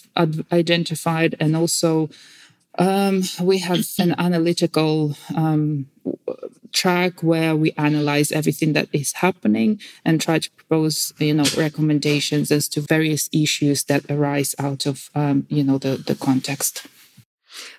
identified, 0.52 1.34
and 1.40 1.56
also 1.56 2.08
um, 2.78 3.22
we 3.40 3.58
have 3.58 3.84
an 3.98 4.14
analytical 4.18 5.16
um, 5.34 5.86
track 6.72 7.22
where 7.22 7.56
we 7.56 7.72
analyze 7.72 8.30
everything 8.30 8.74
that 8.74 8.88
is 8.92 9.14
happening 9.24 9.80
and 10.04 10.20
try 10.20 10.38
to 10.38 10.50
propose 10.52 11.12
you 11.18 11.34
know 11.34 11.48
recommendations 11.56 12.52
as 12.52 12.68
to 12.68 12.80
various 12.80 13.28
issues 13.32 13.84
that 13.84 14.02
arise 14.08 14.54
out 14.58 14.86
of 14.86 15.10
um, 15.14 15.46
you 15.48 15.64
know 15.64 15.78
the 15.78 15.96
the 16.08 16.14
context. 16.14 16.86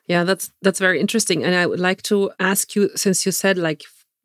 Yeah, 0.07 0.25
that's 0.25 0.51
that's 0.61 0.79
very 0.79 0.99
interesting, 0.99 1.45
and 1.45 1.55
I 1.55 1.65
would 1.65 1.79
like 1.89 2.01
to 2.11 2.31
ask 2.39 2.75
you, 2.75 2.89
since 2.95 3.25
you 3.25 3.31
said 3.31 3.57
like 3.57 3.83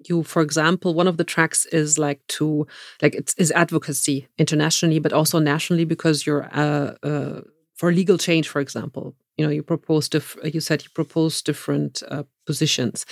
you 0.08 0.22
for 0.22 0.42
example 0.42 0.94
one 0.94 1.08
of 1.08 1.16
the 1.16 1.24
tracks 1.24 1.66
is 1.66 1.98
like 1.98 2.26
to 2.28 2.66
like 3.00 3.14
it's 3.14 3.34
is 3.34 3.50
advocacy 3.52 4.28
internationally 4.38 4.98
but 4.98 5.12
also 5.12 5.38
nationally 5.38 5.84
because 5.84 6.26
you're 6.26 6.48
uh, 6.52 6.94
uh, 7.02 7.40
for 7.74 7.92
legal 7.92 8.18
change 8.18 8.48
for 8.48 8.60
example 8.60 9.14
you 9.36 9.44
know 9.44 9.50
you 9.50 9.62
proposed 9.62 10.14
you 10.44 10.60
said 10.60 10.82
you 10.82 10.90
proposed 10.94 11.44
different 11.44 12.02
uh, 12.08 12.22
positions 12.46 13.04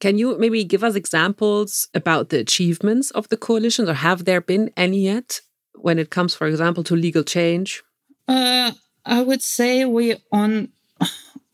Can 0.00 0.18
you 0.18 0.36
maybe 0.38 0.64
give 0.64 0.84
us 0.84 0.96
examples 0.96 1.88
about 1.94 2.28
the 2.28 2.38
achievements 2.38 3.10
of 3.12 3.28
the 3.28 3.36
coalition, 3.36 3.88
or 3.88 3.94
have 3.94 4.24
there 4.24 4.40
been 4.40 4.70
any 4.76 4.98
yet 4.98 5.40
when 5.76 5.98
it 5.98 6.10
comes, 6.10 6.34
for 6.34 6.46
example, 6.46 6.84
to 6.84 6.96
legal 6.96 7.22
change? 7.22 7.82
Uh, 8.28 8.72
I 9.06 9.22
would 9.22 9.42
say 9.42 9.84
we're 9.84 10.18
on 10.32 10.68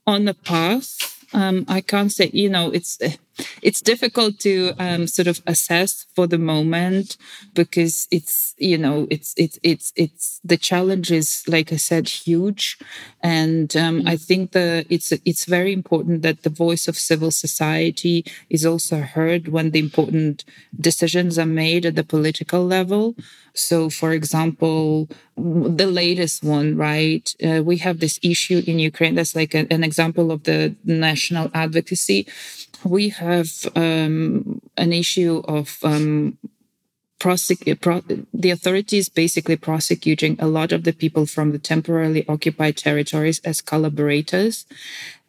on 0.07 0.25
the 0.25 0.35
path. 0.35 1.17
Um, 1.33 1.65
I 1.69 1.81
can't 1.81 2.11
say, 2.11 2.31
you 2.33 2.49
know, 2.49 2.71
it's 2.73 2.99
it's 3.63 3.81
difficult 3.81 4.39
to 4.41 4.73
um, 4.79 5.07
sort 5.07 5.29
of 5.29 5.43
assess 5.47 6.07
for 6.15 6.27
the 6.27 6.39
moment 6.39 7.17
because 7.55 8.07
it's 8.11 8.55
you 8.59 8.79
know 8.79 9.07
it's 9.11 9.35
it's 9.37 9.59
it's 9.63 9.93
it's 9.97 10.41
the 10.45 10.57
challenge 10.57 11.11
is 11.11 11.45
like 11.49 11.73
I 11.73 11.77
said 11.77 12.09
huge, 12.09 12.79
and 13.23 13.75
um, 13.77 14.03
I 14.07 14.17
think 14.17 14.53
the 14.53 14.85
it's 14.89 15.13
it's 15.25 15.45
very 15.45 15.73
important 15.73 16.23
that 16.23 16.43
the 16.43 16.51
voice 16.51 16.89
of 16.89 16.97
civil 16.97 17.31
society 17.31 18.25
is 18.49 18.67
also 18.67 19.01
heard 19.01 19.49
when 19.49 19.71
the 19.71 19.79
important 19.79 20.45
decisions 20.79 21.39
are 21.39 21.47
made 21.47 21.87
at 21.87 21.95
the 21.97 22.05
political 22.05 22.65
level. 22.65 23.15
So, 23.53 23.91
for 23.91 24.13
example, 24.13 25.09
the 25.37 25.87
latest 25.87 26.45
one, 26.45 26.77
right? 26.77 27.35
Uh, 27.43 27.63
we 27.65 27.79
have 27.79 27.99
this 27.99 28.21
issue 28.23 28.63
in 28.67 28.79
Ukraine 28.79 29.17
that's 29.17 29.35
like 29.35 29.55
a, 29.55 29.67
an 29.73 29.83
example 29.83 30.31
of 30.31 30.45
the 30.45 30.77
national 30.85 31.51
advocacy 31.53 32.27
we 32.85 33.11
have 33.11 33.51
um, 33.77 34.61
an 34.77 34.93
issue 34.93 35.43
of 35.47 35.79
um, 35.83 36.39
prosecute 37.19 37.81
pro- 37.81 38.03
the 38.33 38.51
authorities 38.51 39.09
basically 39.09 39.57
prosecuting 39.57 40.37
a 40.41 40.47
lot 40.47 40.73
of 40.73 40.85
the 40.85 40.93
people 40.93 41.27
from 41.27 41.53
the 41.53 41.59
temporarily 41.59 42.27
occupied 42.29 42.77
territories 42.77 43.41
as 43.45 43.61
collaborators 43.61 44.67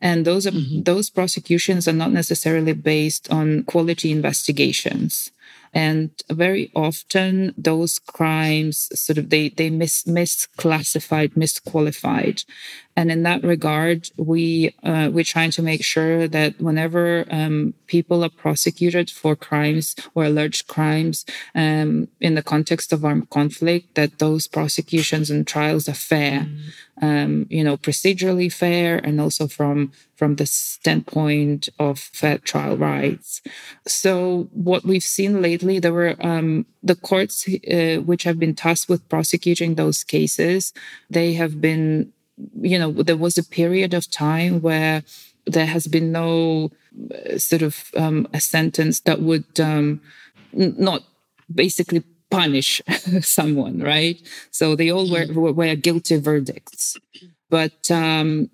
and 0.01 0.25
those 0.25 0.47
are, 0.47 0.51
mm-hmm. 0.51 0.83
those 0.83 1.09
prosecutions 1.09 1.87
are 1.87 1.93
not 1.93 2.11
necessarily 2.11 2.73
based 2.73 3.29
on 3.31 3.63
quality 3.63 4.11
investigations 4.11 5.31
and 5.73 6.09
very 6.29 6.71
often 6.75 7.53
those 7.57 7.99
crimes 7.99 8.89
sort 8.93 9.17
of 9.17 9.29
they 9.29 9.49
they 9.49 9.69
mis 9.69 10.03
misclassified 10.03 11.33
misqualified. 11.35 12.45
And 12.95 13.09
in 13.09 13.23
that 13.23 13.43
regard 13.43 14.09
we 14.17 14.75
uh, 14.83 15.09
we're 15.13 15.23
trying 15.23 15.51
to 15.51 15.61
make 15.61 15.83
sure 15.83 16.27
that 16.27 16.59
whenever 16.59 17.25
um, 17.31 17.73
people 17.87 18.23
are 18.23 18.29
prosecuted 18.29 19.09
for 19.09 19.35
crimes 19.35 19.95
or 20.13 20.25
alleged 20.25 20.67
crimes 20.67 21.25
um, 21.55 22.09
in 22.19 22.35
the 22.35 22.43
context 22.43 22.91
of 22.91 23.05
armed 23.05 23.29
conflict 23.29 23.95
that 23.95 24.19
those 24.19 24.47
prosecutions 24.47 25.29
and 25.29 25.47
trials 25.47 25.87
are 25.87 25.93
fair. 25.93 26.41
Mm 26.41 26.59
um, 27.01 27.47
you 27.49 27.63
know, 27.63 27.77
procedurally 27.77 28.51
fair 28.51 28.97
and 28.97 29.19
also 29.19 29.47
from 29.47 29.91
from 30.21 30.35
the 30.35 30.45
standpoint 30.45 31.67
of 31.79 31.97
fair 31.97 32.37
trial 32.37 32.77
rights. 32.77 33.41
So 33.87 34.49
what 34.53 34.83
we've 34.83 35.09
seen 35.17 35.41
lately, 35.41 35.79
there 35.79 35.93
were 35.93 36.15
um, 36.19 36.67
the 36.83 36.93
courts 36.93 37.47
uh, 37.47 38.03
which 38.05 38.21
have 38.21 38.37
been 38.37 38.53
tasked 38.53 38.87
with 38.87 39.09
prosecuting 39.09 39.73
those 39.73 40.03
cases. 40.03 40.73
They 41.09 41.33
have 41.33 41.59
been, 41.59 42.13
you 42.61 42.77
know, 42.77 42.91
there 42.91 43.17
was 43.17 43.39
a 43.39 43.43
period 43.43 43.95
of 43.95 44.11
time 44.11 44.61
where 44.61 45.01
there 45.47 45.65
has 45.65 45.87
been 45.87 46.11
no 46.11 46.69
uh, 47.11 47.39
sort 47.39 47.63
of 47.63 47.89
um, 47.97 48.27
a 48.31 48.39
sentence 48.39 48.99
that 48.99 49.21
would 49.21 49.59
um, 49.59 50.01
not 50.53 51.01
basically 51.51 52.03
punish 52.29 52.79
someone, 53.21 53.79
right? 53.79 54.21
So 54.51 54.75
they 54.75 54.91
all 54.91 55.09
were, 55.09 55.25
mm-hmm. 55.25 55.41
were, 55.41 55.53
were 55.53 55.75
guilty 55.75 56.17
verdicts. 56.17 56.95
But 57.49 57.89
um, 57.89 58.51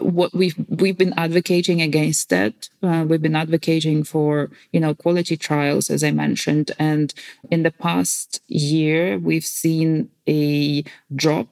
what 0.00 0.32
we've 0.34 0.56
we've 0.68 0.98
been 0.98 1.14
advocating 1.16 1.80
against 1.82 2.28
that. 2.30 2.68
Uh, 2.82 3.04
we've 3.08 3.22
been 3.22 3.36
advocating 3.36 4.04
for 4.04 4.50
you 4.72 4.80
know 4.80 4.94
quality 4.94 5.36
trials, 5.36 5.90
as 5.90 6.02
I 6.04 6.10
mentioned, 6.10 6.72
and 6.78 7.12
in 7.50 7.62
the 7.62 7.70
past 7.70 8.40
year 8.46 9.18
we've 9.18 9.46
seen 9.46 10.10
a 10.28 10.84
drop 11.14 11.48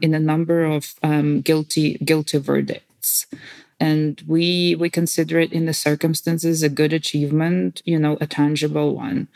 in 0.00 0.12
the 0.12 0.20
number 0.20 0.64
of 0.64 0.94
um, 1.02 1.40
guilty 1.40 1.94
guilty 1.98 2.38
verdicts 2.38 3.26
and 3.80 4.22
we 4.26 4.74
we 4.74 4.88
consider 4.88 5.38
it 5.38 5.52
in 5.52 5.66
the 5.66 5.74
circumstances 5.74 6.62
a 6.62 6.68
good 6.68 6.92
achievement 6.92 7.80
you 7.84 7.98
know 7.98 8.16
a 8.20 8.26
tangible 8.26 8.96
one 8.96 9.28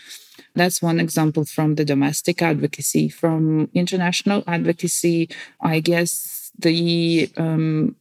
that's 0.54 0.82
one 0.82 1.00
example 1.00 1.44
from 1.44 1.76
the 1.76 1.84
domestic 1.84 2.42
advocacy. 2.42 3.08
From 3.08 3.70
international 3.74 4.44
advocacy, 4.46 5.28
I 5.60 5.80
guess 5.80 6.50
the 6.58 7.30
um, 7.36 7.96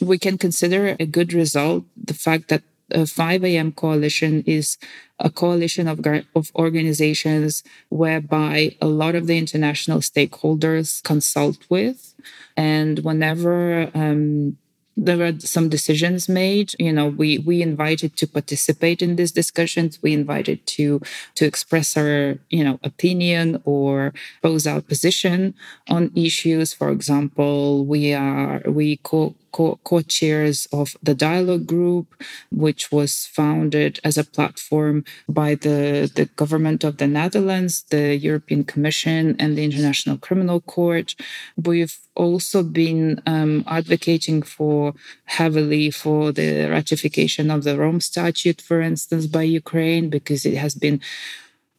we 0.00 0.18
can 0.18 0.38
consider 0.38 0.96
a 0.98 1.06
good 1.06 1.32
result 1.32 1.84
the 1.96 2.14
fact 2.14 2.48
that 2.48 2.62
a 2.90 3.06
5 3.06 3.44
a.m. 3.44 3.72
coalition 3.72 4.42
is 4.46 4.76
a 5.18 5.30
coalition 5.30 5.88
of, 5.88 6.04
of 6.34 6.50
organizations 6.54 7.62
whereby 7.88 8.76
a 8.80 8.86
lot 8.86 9.14
of 9.14 9.26
the 9.26 9.38
international 9.38 10.00
stakeholders 10.00 11.02
consult 11.02 11.58
with. 11.70 12.14
And 12.56 12.98
whenever 13.00 13.90
um, 13.94 14.58
there 14.96 15.22
are 15.26 15.38
some 15.40 15.70
decisions 15.70 16.28
made 16.28 16.74
you 16.78 16.92
know 16.92 17.08
we 17.08 17.38
we 17.38 17.62
invited 17.62 18.14
to 18.14 18.26
participate 18.26 19.00
in 19.00 19.16
these 19.16 19.32
discussions 19.32 19.98
we 20.02 20.12
invited 20.12 20.64
to 20.66 21.00
to 21.34 21.46
express 21.46 21.96
our 21.96 22.36
you 22.50 22.62
know 22.62 22.78
opinion 22.82 23.62
or 23.64 24.12
pose 24.42 24.66
our 24.66 24.82
position 24.82 25.54
on 25.88 26.10
issues 26.14 26.74
for 26.74 26.90
example 26.90 27.86
we 27.86 28.12
are 28.12 28.60
we 28.66 28.98
co 28.98 29.34
co 29.52 30.00
chairs 30.02 30.66
of 30.72 30.96
the 31.02 31.14
dialogue 31.14 31.66
group, 31.66 32.06
which 32.50 32.90
was 32.90 33.26
founded 33.26 34.00
as 34.02 34.16
a 34.18 34.24
platform 34.24 35.04
by 35.28 35.54
the, 35.54 36.10
the 36.14 36.26
government 36.36 36.84
of 36.84 36.96
the 36.96 37.06
Netherlands, 37.06 37.84
the 37.90 38.16
European 38.16 38.64
Commission, 38.64 39.36
and 39.38 39.56
the 39.56 39.64
International 39.64 40.18
Criminal 40.18 40.60
Court. 40.60 41.14
We've 41.56 41.98
also 42.14 42.62
been 42.62 43.22
um, 43.26 43.64
advocating 43.66 44.42
for 44.42 44.94
heavily 45.24 45.90
for 45.90 46.32
the 46.32 46.68
ratification 46.68 47.50
of 47.50 47.64
the 47.64 47.78
Rome 47.78 48.00
Statute, 48.00 48.60
for 48.60 48.80
instance, 48.80 49.26
by 49.26 49.42
Ukraine, 49.42 50.10
because 50.10 50.44
it 50.44 50.56
has 50.56 50.74
been 50.74 51.00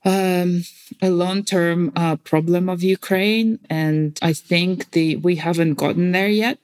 um, 0.05 0.63
a 1.01 1.09
long-term 1.09 1.91
uh, 1.95 2.17
problem 2.17 2.69
of 2.69 2.83
Ukraine, 2.83 3.59
and 3.69 4.19
I 4.21 4.33
think 4.33 4.91
the 4.91 5.15
we 5.17 5.37
haven't 5.37 5.75
gotten 5.75 6.11
there 6.11 6.29
yet. 6.29 6.59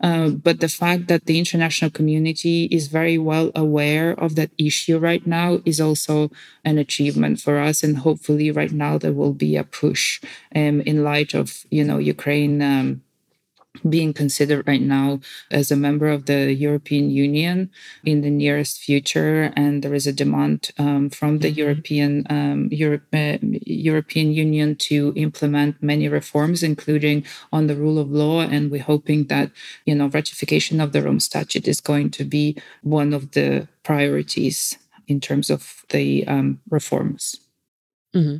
Uh, 0.00 0.30
but 0.30 0.60
the 0.60 0.68
fact 0.68 1.08
that 1.08 1.26
the 1.26 1.38
international 1.38 1.90
community 1.90 2.66
is 2.66 2.86
very 2.86 3.18
well 3.18 3.50
aware 3.54 4.12
of 4.12 4.36
that 4.36 4.50
issue 4.58 4.98
right 4.98 5.26
now 5.26 5.60
is 5.64 5.80
also 5.80 6.30
an 6.64 6.78
achievement 6.78 7.40
for 7.40 7.58
us, 7.58 7.82
and 7.82 7.98
hopefully, 7.98 8.50
right 8.50 8.72
now 8.72 8.98
there 8.98 9.12
will 9.12 9.32
be 9.32 9.56
a 9.56 9.64
push 9.64 10.20
um, 10.54 10.80
in 10.82 11.02
light 11.02 11.34
of 11.34 11.66
you 11.70 11.84
know 11.84 11.98
Ukraine. 11.98 12.62
Um, 12.62 13.02
being 13.88 14.12
considered 14.12 14.66
right 14.66 14.82
now 14.82 15.20
as 15.50 15.70
a 15.70 15.76
member 15.76 16.08
of 16.08 16.26
the 16.26 16.52
European 16.52 17.10
Union 17.10 17.70
in 18.04 18.20
the 18.20 18.30
nearest 18.30 18.80
future, 18.80 19.52
and 19.56 19.82
there 19.82 19.94
is 19.94 20.06
a 20.06 20.12
demand 20.12 20.70
um, 20.78 21.10
from 21.10 21.38
the 21.38 21.48
mm-hmm. 21.48 21.58
European 21.58 22.26
um, 22.30 22.68
Europe, 22.70 23.04
uh, 23.12 23.38
European 23.42 24.32
Union 24.32 24.76
to 24.76 25.12
implement 25.16 25.82
many 25.82 26.08
reforms, 26.08 26.62
including 26.62 27.24
on 27.52 27.66
the 27.66 27.76
rule 27.76 27.98
of 27.98 28.10
law. 28.10 28.40
And 28.40 28.70
we're 28.70 28.82
hoping 28.82 29.26
that 29.26 29.50
you 29.84 29.94
know 29.94 30.08
ratification 30.08 30.80
of 30.80 30.92
the 30.92 31.02
Rome 31.02 31.20
Statute 31.20 31.68
is 31.68 31.80
going 31.80 32.10
to 32.10 32.24
be 32.24 32.56
one 32.82 33.12
of 33.12 33.32
the 33.32 33.68
priorities 33.82 34.76
in 35.08 35.20
terms 35.20 35.50
of 35.50 35.84
the 35.90 36.26
um, 36.26 36.60
reforms. 36.70 37.45
Mm-hmm. 38.16 38.36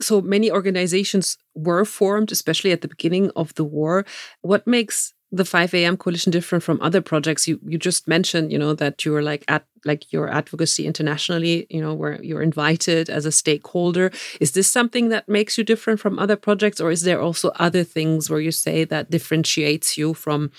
So 0.00 0.20
many 0.20 0.50
organizations 0.50 1.38
were 1.54 1.84
formed, 1.84 2.30
especially 2.30 2.72
at 2.72 2.82
the 2.82 2.88
beginning 2.88 3.30
of 3.34 3.54
the 3.54 3.64
war. 3.64 4.06
What 4.42 4.66
makes 4.66 5.12
the 5.30 5.44
5 5.44 5.74
a.m. 5.74 5.96
coalition 5.96 6.30
different 6.30 6.62
from 6.64 6.80
other 6.80 7.02
projects? 7.02 7.48
You 7.48 7.58
you 7.66 7.78
just 7.78 8.06
mentioned, 8.06 8.52
you 8.52 8.58
know, 8.58 8.74
that 8.74 9.04
you 9.04 9.12
were 9.12 9.22
like 9.22 9.44
at 9.48 9.66
like 9.84 10.12
your 10.12 10.28
advocacy 10.28 10.86
internationally, 10.86 11.66
you 11.68 11.80
know, 11.80 11.94
where 11.94 12.22
you're 12.22 12.42
invited 12.42 13.10
as 13.10 13.26
a 13.26 13.32
stakeholder. 13.32 14.10
Is 14.40 14.52
this 14.52 14.70
something 14.70 15.08
that 15.08 15.28
makes 15.28 15.58
you 15.58 15.64
different 15.64 16.00
from 16.00 16.18
other 16.18 16.36
projects, 16.36 16.80
or 16.80 16.90
is 16.90 17.02
there 17.02 17.20
also 17.20 17.50
other 17.56 17.84
things 17.84 18.30
where 18.30 18.40
you 18.40 18.52
say 18.52 18.84
that 18.84 19.10
differentiates 19.10 19.98
you 19.98 20.14
from 20.14 20.50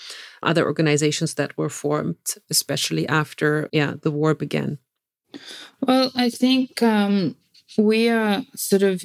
other 0.42 0.64
organizations 0.66 1.34
that 1.34 1.56
were 1.56 1.70
formed, 1.70 2.18
especially 2.50 3.08
after 3.08 3.68
yeah 3.72 3.94
the 4.02 4.10
war 4.10 4.34
began? 4.34 4.78
Well, 5.80 6.10
I 6.14 6.30
think 6.30 6.82
um, 6.82 7.36
we 7.78 8.08
are 8.08 8.42
sort 8.54 8.82
of 8.82 9.04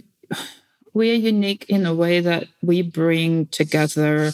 we 0.93 1.11
are 1.11 1.15
unique 1.15 1.65
in 1.67 1.85
a 1.85 1.93
way 1.93 2.19
that 2.21 2.47
we 2.61 2.81
bring 2.81 3.47
together 3.47 4.31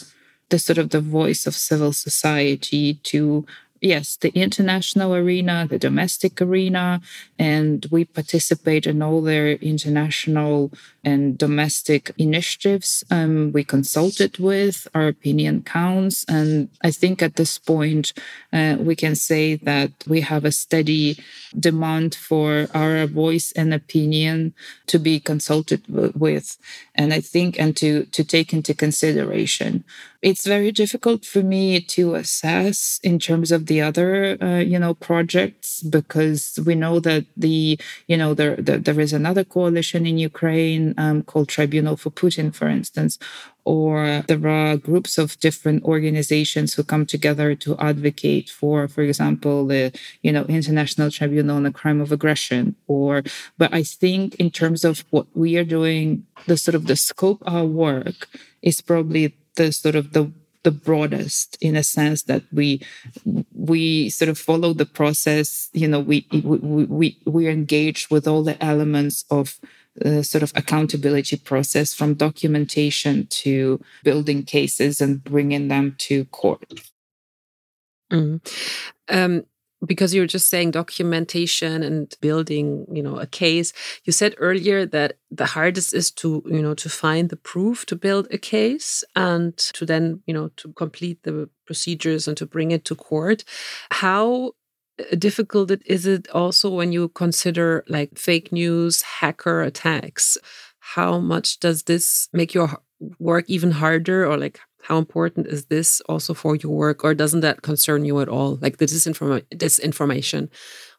the 0.49 0.59
sort 0.59 0.77
of 0.77 0.91
the 0.91 1.01
voice 1.01 1.47
of 1.47 1.55
civil 1.55 1.91
society 1.91 2.95
to 2.95 3.45
yes 3.81 4.15
the 4.17 4.29
international 4.29 5.15
arena 5.15 5.67
the 5.67 5.79
domestic 5.79 6.41
arena 6.41 7.01
and 7.39 7.87
we 7.91 8.05
participate 8.05 8.85
in 8.85 9.01
all 9.01 9.21
their 9.21 9.53
international 9.53 10.71
and 11.03 11.37
domestic 11.37 12.11
initiatives 12.17 13.03
um, 13.09 13.51
we 13.51 13.63
consulted 13.63 14.37
with. 14.37 14.87
Our 14.93 15.07
opinion 15.07 15.63
counts. 15.63 16.23
And 16.27 16.69
I 16.83 16.91
think 16.91 17.21
at 17.21 17.35
this 17.35 17.57
point, 17.57 18.13
uh, 18.53 18.77
we 18.79 18.95
can 18.95 19.15
say 19.15 19.55
that 19.55 19.91
we 20.07 20.21
have 20.21 20.45
a 20.45 20.51
steady 20.51 21.17
demand 21.57 22.15
for 22.15 22.67
our 22.73 23.05
voice 23.07 23.51
and 23.53 23.73
opinion 23.73 24.53
to 24.87 24.99
be 24.99 25.19
consulted 25.19 25.83
with. 25.87 26.57
And 26.95 27.13
I 27.13 27.21
think, 27.21 27.59
and 27.59 27.75
to, 27.77 28.05
to 28.05 28.23
take 28.23 28.53
into 28.53 28.73
consideration. 28.73 29.83
It's 30.21 30.45
very 30.45 30.71
difficult 30.71 31.25
for 31.25 31.41
me 31.41 31.81
to 31.81 32.13
assess 32.13 32.99
in 33.01 33.17
terms 33.17 33.51
of 33.51 33.65
the 33.65 33.81
other, 33.81 34.37
uh, 34.39 34.59
you 34.59 34.77
know, 34.77 34.93
projects 34.93 35.81
because 35.81 36.59
we 36.63 36.75
know 36.75 36.99
that 36.99 37.25
the, 37.35 37.79
you 38.05 38.17
know, 38.17 38.35
there, 38.35 38.55
there, 38.55 38.77
there 38.77 38.99
is 38.99 39.13
another 39.13 39.43
coalition 39.43 40.05
in 40.05 40.19
Ukraine 40.19 40.90
um, 40.97 41.23
called 41.23 41.49
Tribunal 41.49 41.97
for 41.97 42.09
Putin, 42.09 42.53
for 42.53 42.67
instance, 42.67 43.17
or 43.63 44.23
there 44.27 44.47
are 44.47 44.77
groups 44.77 45.17
of 45.17 45.39
different 45.39 45.83
organizations 45.83 46.73
who 46.73 46.83
come 46.83 47.05
together 47.05 47.53
to 47.55 47.77
advocate 47.77 48.49
for 48.49 48.87
for 48.87 49.01
example 49.01 49.67
the 49.67 49.91
you 50.23 50.31
know 50.31 50.43
international 50.45 51.11
tribunal 51.11 51.57
on 51.57 51.63
the 51.63 51.71
crime 51.71 52.01
of 52.01 52.11
aggression 52.11 52.75
or 52.87 53.21
but 53.57 53.73
i 53.73 53.83
think 53.83 54.35
in 54.35 54.49
terms 54.49 54.83
of 54.83 55.05
what 55.11 55.27
we 55.35 55.57
are 55.57 55.63
doing 55.63 56.25
the 56.47 56.57
sort 56.57 56.75
of 56.75 56.87
the 56.87 56.95
scope 56.95 57.41
of 57.45 57.53
our 57.53 57.65
work 57.65 58.27
is 58.61 58.81
probably 58.81 59.35
the 59.55 59.71
sort 59.71 59.95
of 59.95 60.13
the 60.13 60.31
the 60.63 60.71
broadest 60.71 61.57
in 61.59 61.75
a 61.75 61.83
sense 61.83 62.23
that 62.23 62.43
we 62.51 62.81
we 63.55 64.09
sort 64.09 64.29
of 64.29 64.37
follow 64.37 64.73
the 64.73 64.85
process 64.85 65.69
you 65.73 65.87
know 65.87 65.99
we 65.99 66.27
we 66.31 66.85
we, 66.85 67.17
we 67.25 67.47
are 67.47 67.51
engaged 67.51 68.11
with 68.11 68.27
all 68.27 68.43
the 68.43 68.63
elements 68.63 69.25
of 69.31 69.59
sort 70.21 70.43
of 70.43 70.51
accountability 70.55 71.37
process 71.37 71.93
from 71.93 72.13
documentation 72.13 73.27
to 73.27 73.79
building 74.03 74.43
cases 74.43 75.01
and 75.01 75.23
bringing 75.23 75.67
them 75.67 75.95
to 75.99 76.25
court. 76.25 76.81
Mm. 78.11 78.41
Um, 79.09 79.43
because 79.85 80.13
you 80.13 80.21
were 80.21 80.27
just 80.27 80.47
saying 80.47 80.71
documentation 80.71 81.81
and 81.83 82.15
building 82.21 82.85
you 82.91 83.01
know 83.01 83.17
a 83.17 83.25
case 83.25 83.73
you 84.03 84.13
said 84.13 84.35
earlier 84.37 84.85
that 84.85 85.17
the 85.31 85.47
hardest 85.47 85.93
is 85.93 86.11
to 86.11 86.43
you 86.45 86.61
know 86.61 86.75
to 86.75 86.89
find 86.89 87.29
the 87.29 87.35
proof 87.35 87.85
to 87.85 87.95
build 87.95 88.27
a 88.31 88.37
case 88.37 89.03
and 89.15 89.57
to 89.57 89.85
then 89.85 90.21
you 90.27 90.33
know 90.33 90.49
to 90.49 90.71
complete 90.73 91.23
the 91.23 91.49
procedures 91.65 92.27
and 92.27 92.37
to 92.37 92.45
bring 92.45 92.71
it 92.71 92.85
to 92.85 92.95
court 92.95 93.43
how 93.89 94.51
difficult 95.17 95.71
is 95.85 96.05
it 96.05 96.29
also 96.29 96.69
when 96.69 96.91
you 96.91 97.09
consider 97.09 97.83
like 97.87 98.17
fake 98.17 98.51
news, 98.51 99.01
hacker 99.01 99.61
attacks? 99.61 100.37
How 100.79 101.19
much 101.19 101.59
does 101.59 101.83
this 101.83 102.27
make 102.33 102.53
your 102.53 102.69
work 103.19 103.45
even 103.47 103.71
harder, 103.71 104.25
or 104.25 104.37
like 104.37 104.59
how 104.83 104.97
important 104.97 105.47
is 105.47 105.65
this 105.65 106.01
also 106.01 106.33
for 106.33 106.55
your 106.55 106.71
work, 106.71 107.03
or 107.03 107.13
doesn't 107.13 107.41
that 107.41 107.61
concern 107.61 108.05
you 108.05 108.19
at 108.19 108.29
all? 108.29 108.57
Like 108.61 108.77
the 108.77 108.85
disinform- 108.85 109.45
disinformation 109.55 110.49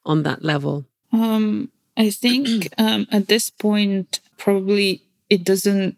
on 0.05 0.23
that 0.23 0.45
level? 0.45 0.87
Um, 1.13 1.71
I 1.97 2.11
think 2.11 2.69
um, 2.79 3.07
at 3.11 3.29
this 3.29 3.51
point, 3.51 4.21
probably 4.39 5.03
it 5.29 5.45
doesn't 5.45 5.97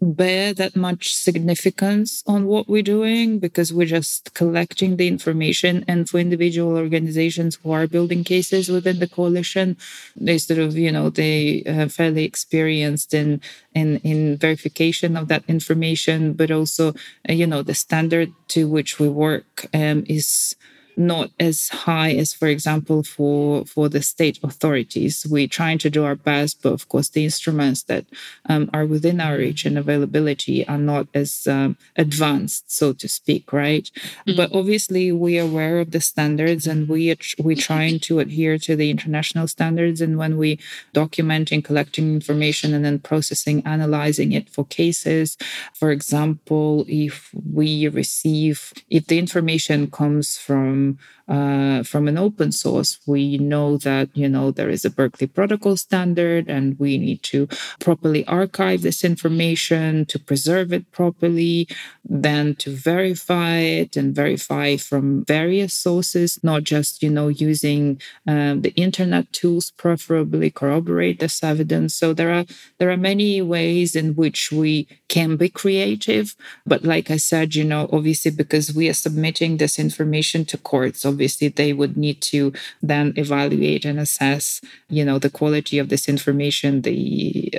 bear 0.00 0.52
that 0.52 0.76
much 0.76 1.14
significance 1.14 2.22
on 2.26 2.46
what 2.46 2.68
we're 2.68 2.82
doing 2.82 3.38
because 3.38 3.72
we're 3.72 3.86
just 3.86 4.34
collecting 4.34 4.96
the 4.96 5.08
information. 5.08 5.84
And 5.88 6.08
for 6.08 6.18
individual 6.18 6.76
organizations 6.76 7.56
who 7.56 7.72
are 7.72 7.86
building 7.86 8.24
cases 8.24 8.68
within 8.68 8.98
the 8.98 9.08
coalition, 9.08 9.76
they 10.16 10.38
sort 10.38 10.58
of, 10.58 10.76
you 10.76 10.92
know, 10.92 11.10
they 11.10 11.62
are 11.66 11.88
fairly 11.88 12.24
experienced 12.24 13.14
in 13.14 13.40
in 13.74 13.98
in 13.98 14.36
verification 14.36 15.16
of 15.16 15.28
that 15.28 15.44
information, 15.48 16.34
but 16.34 16.50
also, 16.50 16.94
you 17.28 17.46
know, 17.46 17.62
the 17.62 17.74
standard 17.74 18.30
to 18.48 18.68
which 18.68 18.98
we 18.98 19.08
work 19.08 19.66
um, 19.72 20.04
is 20.08 20.56
not 20.96 21.30
as 21.40 21.68
high 21.68 22.12
as, 22.12 22.32
for 22.32 22.48
example, 22.48 23.02
for 23.02 23.64
for 23.64 23.88
the 23.88 24.02
state 24.02 24.38
authorities. 24.42 25.26
We're 25.28 25.48
trying 25.48 25.78
to 25.78 25.90
do 25.90 26.04
our 26.04 26.14
best, 26.14 26.62
but 26.62 26.72
of 26.72 26.88
course, 26.88 27.08
the 27.08 27.24
instruments 27.24 27.82
that 27.84 28.04
um, 28.48 28.70
are 28.72 28.86
within 28.86 29.20
our 29.20 29.36
reach 29.36 29.64
and 29.64 29.78
availability 29.78 30.66
are 30.66 30.78
not 30.78 31.08
as 31.14 31.46
um, 31.46 31.76
advanced, 31.96 32.70
so 32.70 32.92
to 32.92 33.08
speak, 33.08 33.52
right? 33.52 33.90
Mm-hmm. 33.94 34.36
But 34.36 34.54
obviously, 34.54 35.12
we 35.12 35.38
are 35.38 35.44
aware 35.44 35.80
of 35.80 35.90
the 35.90 36.00
standards, 36.00 36.66
and 36.66 36.88
we 36.88 37.10
are 37.10 37.16
we 37.38 37.54
trying 37.54 37.98
to 38.00 38.20
adhere 38.20 38.58
to 38.58 38.76
the 38.76 38.90
international 38.90 39.48
standards. 39.48 40.00
And 40.00 40.18
when 40.18 40.36
we 40.36 40.58
documenting, 40.94 41.64
collecting 41.64 42.14
information, 42.14 42.74
and 42.74 42.84
then 42.84 42.98
processing, 42.98 43.62
analyzing 43.66 44.32
it 44.32 44.48
for 44.48 44.64
cases, 44.64 45.36
for 45.72 45.90
example, 45.90 46.84
if 46.88 47.30
we 47.52 47.88
receive 47.88 48.72
if 48.90 49.06
the 49.06 49.18
information 49.18 49.90
comes 49.90 50.36
from 50.36 50.83
uh, 51.26 51.82
from 51.82 52.06
an 52.06 52.18
open 52.18 52.52
source, 52.52 53.00
we 53.06 53.38
know 53.38 53.78
that 53.78 54.08
you 54.12 54.28
know 54.28 54.50
there 54.50 54.68
is 54.68 54.84
a 54.84 54.90
Berkeley 54.90 55.26
Protocol 55.26 55.76
standard, 55.76 56.48
and 56.48 56.78
we 56.78 56.98
need 56.98 57.22
to 57.32 57.48
properly 57.80 58.26
archive 58.26 58.82
this 58.82 59.02
information 59.04 60.04
to 60.06 60.18
preserve 60.18 60.72
it 60.72 60.90
properly, 60.92 61.66
then 62.04 62.54
to 62.56 62.68
verify 62.92 63.56
it 63.56 63.96
and 63.96 64.14
verify 64.14 64.76
from 64.76 65.24
various 65.24 65.72
sources, 65.72 66.38
not 66.42 66.62
just 66.62 67.02
you 67.02 67.10
know 67.10 67.28
using 67.28 68.00
um, 68.26 68.60
the 68.60 68.74
internet 68.76 69.32
tools, 69.32 69.70
preferably 69.70 70.50
corroborate 70.50 71.20
this 71.20 71.42
evidence. 71.42 71.94
So 71.94 72.12
there 72.12 72.32
are 72.32 72.44
there 72.78 72.90
are 72.90 72.98
many 73.12 73.40
ways 73.40 73.96
in 73.96 74.14
which 74.14 74.52
we 74.52 74.86
can 75.08 75.36
be 75.36 75.48
creative, 75.48 76.36
but 76.66 76.84
like 76.84 77.10
I 77.10 77.16
said, 77.16 77.54
you 77.54 77.64
know, 77.64 77.88
obviously 77.90 78.30
because 78.30 78.74
we 78.74 78.90
are 78.90 79.00
submitting 79.06 79.56
this 79.56 79.78
information 79.78 80.44
to 80.46 80.58
courts, 80.74 81.04
obviously 81.04 81.48
they 81.48 81.72
would 81.72 81.96
need 81.96 82.18
to 82.32 82.52
then 82.82 83.06
evaluate 83.24 83.84
and 83.84 83.98
assess, 84.06 84.60
you 84.88 85.04
know, 85.04 85.18
the 85.20 85.30
quality 85.40 85.76
of 85.78 85.88
this 85.88 86.08
information, 86.14 86.82
the 86.82 86.98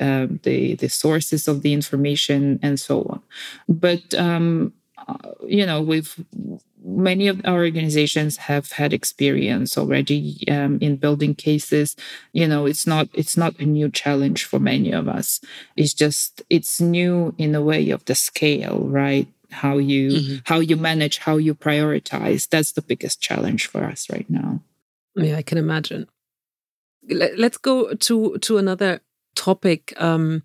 uh, 0.07 0.27
the 0.47 0.75
the 0.81 0.89
sources 1.03 1.47
of 1.47 1.61
the 1.63 1.73
information, 1.79 2.59
and 2.61 2.75
so 2.87 2.95
on. 3.11 3.21
But 3.85 4.05
um, 4.27 4.73
uh, 5.07 5.31
you 5.57 5.65
know, 5.65 5.79
we've 5.91 6.13
many 6.87 7.27
of 7.27 7.41
our 7.45 7.63
organizations 7.69 8.37
have 8.37 8.71
had 8.73 8.93
experience 8.93 9.77
already 9.77 10.37
um, 10.49 10.77
in 10.81 10.97
building 10.97 11.33
cases. 11.33 11.95
You 12.33 12.47
know 12.47 12.65
it's 12.65 12.85
not 12.85 13.09
it's 13.13 13.37
not 13.37 13.59
a 13.59 13.65
new 13.65 13.89
challenge 13.89 14.45
for 14.45 14.59
many 14.59 14.91
of 14.91 15.07
us. 15.07 15.41
It's 15.75 15.93
just 15.93 16.43
it's 16.49 16.79
new 16.79 17.33
in 17.37 17.53
the 17.53 17.63
way 17.63 17.89
of 17.89 18.05
the 18.05 18.15
scale 18.15 18.79
right 19.03 19.27
how 19.55 19.77
you 19.77 20.11
mm-hmm. 20.11 20.35
how 20.45 20.59
you 20.59 20.75
manage 20.75 21.17
how 21.17 21.37
you 21.37 21.55
prioritize. 21.55 22.47
That's 22.49 22.73
the 22.73 22.81
biggest 22.81 23.21
challenge 23.21 23.67
for 23.67 23.83
us 23.83 24.09
right 24.09 24.29
now. 24.29 24.61
Yeah 25.15 25.37
i 25.37 25.41
can 25.41 25.57
imagine. 25.57 26.07
Let's 27.43 27.57
go 27.57 27.93
to 27.93 28.37
to 28.37 28.57
another 28.57 29.01
topic. 29.35 29.93
Um, 29.97 30.43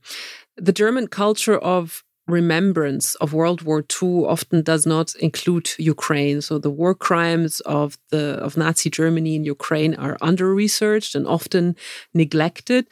the 0.56 0.72
german 0.72 1.06
culture 1.08 1.58
of 1.58 2.04
remembrance 2.26 3.16
of 3.16 3.32
world 3.32 3.62
war 3.62 3.84
ii 4.02 4.24
often 4.24 4.62
does 4.62 4.86
not 4.86 5.14
include 5.16 5.70
ukraine. 5.78 6.40
So 6.40 6.58
the 6.58 6.70
war 6.70 6.94
crimes 6.94 7.60
of 7.60 7.98
the 8.10 8.24
of 8.46 8.56
nazi 8.56 8.90
germany 8.90 9.34
in 9.34 9.44
ukraine 9.44 9.94
are 9.94 10.16
under 10.20 10.54
researched 10.54 11.14
and 11.14 11.26
often 11.26 11.76
neglected 12.14 12.86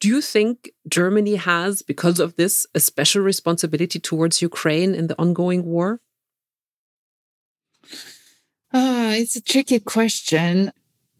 do 0.00 0.08
you 0.08 0.20
think 0.20 0.70
Germany 0.88 1.36
has, 1.36 1.82
because 1.82 2.20
of 2.20 2.36
this, 2.36 2.66
a 2.74 2.80
special 2.80 3.22
responsibility 3.22 3.98
towards 3.98 4.42
Ukraine 4.42 4.94
in 4.94 5.08
the 5.08 5.18
ongoing 5.18 5.64
war? 5.64 6.00
Uh, 8.72 9.14
it's 9.16 9.36
a 9.36 9.40
tricky 9.40 9.80
question. 9.80 10.72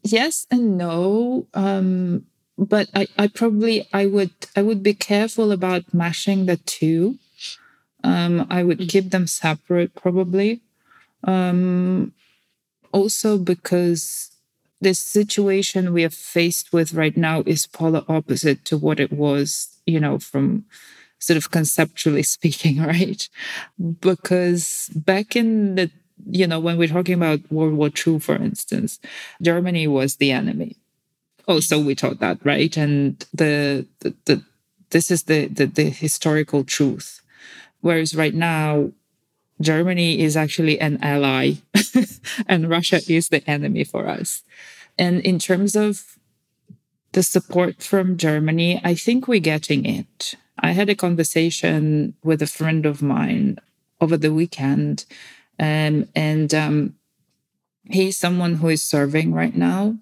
Yes 0.02 0.46
and 0.50 0.78
no. 0.78 1.46
Um, 1.54 2.26
but 2.56 2.88
I, 2.94 3.06
I 3.16 3.28
probably 3.28 3.88
I 3.92 4.06
would 4.06 4.32
I 4.56 4.62
would 4.62 4.82
be 4.82 4.94
careful 4.94 5.52
about 5.52 5.94
mashing 5.94 6.46
the 6.46 6.56
two. 6.56 7.18
Um, 8.04 8.46
I 8.50 8.64
would 8.64 8.78
mm. 8.78 8.88
keep 8.88 9.10
them 9.10 9.26
separate 9.26 9.94
probably. 9.94 10.60
Um, 11.24 12.12
also 12.92 13.38
because 13.38 14.30
this 14.80 14.98
situation 14.98 15.92
we 15.92 16.04
are 16.04 16.10
faced 16.10 16.72
with 16.72 16.94
right 16.94 17.16
now 17.16 17.42
is 17.46 17.66
polar 17.66 18.04
opposite 18.08 18.64
to 18.66 18.76
what 18.76 19.00
it 19.00 19.12
was, 19.12 19.80
you 19.86 19.98
know, 19.98 20.18
from 20.18 20.64
sort 21.18 21.36
of 21.36 21.50
conceptually 21.50 22.22
speaking, 22.36 22.80
right? 22.80 23.28
Because 24.00 24.90
back 24.94 25.36
in 25.36 25.74
the, 25.74 25.90
you 26.30 26.46
know, 26.46 26.60
when 26.60 26.78
we're 26.78 26.88
talking 26.88 27.14
about 27.14 27.50
World 27.50 27.74
War 27.74 27.90
II, 27.90 28.18
for 28.18 28.36
instance, 28.36 28.98
Germany 29.42 29.86
was 29.86 30.16
the 30.16 30.32
enemy. 30.32 30.76
Oh, 31.46 31.60
so 31.60 31.80
we 31.80 31.94
taught 31.94 32.20
that, 32.20 32.38
right? 32.44 32.76
And 32.76 33.24
the, 33.32 33.86
the, 34.00 34.14
the 34.26 34.44
this 34.90 35.10
is 35.10 35.24
the, 35.24 35.46
the 35.46 35.66
the 35.66 35.90
historical 35.90 36.64
truth. 36.64 37.20
Whereas 37.80 38.14
right 38.14 38.34
now, 38.34 38.92
Germany 39.60 40.20
is 40.20 40.36
actually 40.36 40.80
an 40.80 40.98
ally 41.02 41.54
and 42.46 42.70
Russia 42.70 43.00
is 43.08 43.28
the 43.28 43.48
enemy 43.48 43.84
for 43.84 44.06
us. 44.06 44.42
And 44.98 45.20
in 45.20 45.38
terms 45.38 45.76
of 45.76 46.18
the 47.12 47.22
support 47.22 47.82
from 47.82 48.16
Germany, 48.16 48.80
I 48.84 48.94
think 48.94 49.26
we're 49.26 49.40
getting 49.40 49.84
it. 49.84 50.34
I 50.58 50.72
had 50.72 50.88
a 50.88 50.94
conversation 50.94 52.14
with 52.22 52.42
a 52.42 52.46
friend 52.46 52.84
of 52.84 53.00
mine 53.00 53.58
over 54.00 54.16
the 54.16 54.32
weekend, 54.32 55.04
um, 55.58 56.08
and 56.14 56.52
um, 56.54 56.94
he's 57.84 58.18
someone 58.18 58.56
who 58.56 58.68
is 58.68 58.82
serving 58.82 59.32
right 59.32 59.56
now. 59.56 59.96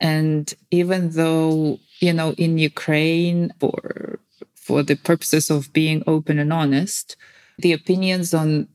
And 0.00 0.52
even 0.70 1.10
though, 1.10 1.78
you 2.00 2.12
know, 2.12 2.32
in 2.32 2.58
Ukraine, 2.58 3.52
for 3.60 4.18
for 4.54 4.82
the 4.82 4.96
purposes 4.96 5.50
of 5.50 5.72
being 5.72 6.02
open 6.06 6.38
and 6.38 6.52
honest, 6.52 7.16
the 7.58 7.72
opinions 7.72 8.34
on 8.34 8.66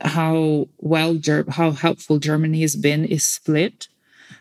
how 0.00 0.68
well 0.78 1.18
how 1.50 1.70
helpful 1.72 2.18
Germany 2.18 2.60
has 2.62 2.76
been 2.76 3.04
is 3.04 3.24
split 3.24 3.88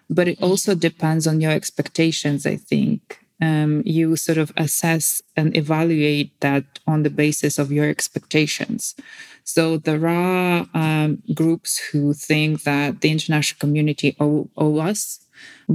but 0.09 0.27
it 0.27 0.41
also 0.41 0.75
depends 0.75 1.25
on 1.25 1.41
your 1.41 1.51
expectations 1.51 2.45
i 2.45 2.55
think. 2.55 3.19
Um, 3.41 3.83
you 3.85 4.15
sort 4.15 4.37
of 4.37 4.53
assess 4.55 5.21
and 5.35 5.57
evaluate 5.57 6.31
that 6.39 6.63
on 6.87 7.03
the 7.03 7.09
basis 7.09 7.59
of 7.59 7.69
your 7.69 7.89
expectations. 7.89 8.95
So 9.43 9.77
there 9.77 10.07
are 10.07 10.67
um, 10.73 11.21
groups 11.33 11.77
who 11.77 12.13
think 12.13 12.63
that 12.63 13.01
the 13.01 13.11
international 13.11 13.59
community 13.59 14.15
owe, 14.21 14.49
owe 14.55 14.79
us 14.79 15.24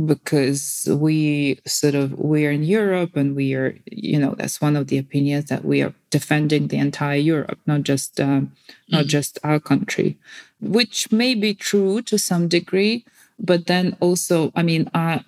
because 0.06 0.88
we 0.90 1.58
sort 1.66 1.94
of 1.94 2.12
we're 2.18 2.52
in 2.52 2.62
Europe 2.62 3.16
and 3.16 3.34
we 3.34 3.54
are 3.54 3.76
you 3.86 4.18
know 4.18 4.34
that's 4.36 4.60
one 4.60 4.76
of 4.76 4.86
the 4.86 4.98
opinions 4.98 5.46
that 5.46 5.64
we 5.64 5.82
are 5.82 5.94
defending 6.10 6.68
the 6.68 6.78
entire 6.78 7.16
Europe 7.18 7.58
not 7.66 7.82
just 7.82 8.20
um, 8.20 8.52
not 8.88 9.02
mm-hmm. 9.02 9.08
just 9.08 9.38
our 9.42 9.58
country 9.58 10.18
which 10.60 11.10
may 11.10 11.34
be 11.34 11.54
true 11.54 12.02
to 12.02 12.18
some 12.18 12.48
degree 12.48 13.04
but 13.38 13.66
then 13.66 13.96
also 14.00 14.52
i 14.54 14.62
mean 14.62 14.88
uh, 14.94 15.20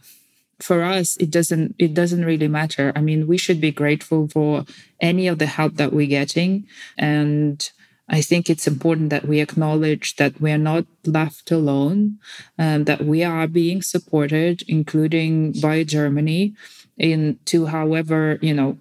for 0.60 0.82
us 0.82 1.16
it 1.16 1.30
doesn't 1.30 1.74
it 1.78 1.94
doesn't 1.94 2.24
really 2.24 2.48
matter 2.48 2.92
i 2.94 3.00
mean 3.00 3.26
we 3.26 3.36
should 3.36 3.60
be 3.60 3.72
grateful 3.72 4.28
for 4.28 4.64
any 5.00 5.26
of 5.26 5.38
the 5.38 5.46
help 5.46 5.74
that 5.74 5.92
we're 5.92 6.06
getting 6.06 6.66
and 6.98 7.72
I 8.12 8.20
think 8.20 8.51
it's 8.51 8.66
important 8.68 9.11
that 9.11 9.27
we 9.27 9.40
acknowledge 9.40 10.16
that 10.16 10.40
we're 10.40 10.59
not 10.59 10.87
left 11.07 11.51
alone, 11.51 12.18
and 12.59 12.87
that 12.87 13.05
we 13.05 13.25
are 13.25 13.48
being 13.48 13.83
supported, 13.83 14.62
including 14.68 15.53
by 15.61 15.83
Germany, 15.83 16.55
in 16.98 17.38
to 17.46 17.66
however 17.66 18.38
you 18.42 18.55
know 18.55 18.79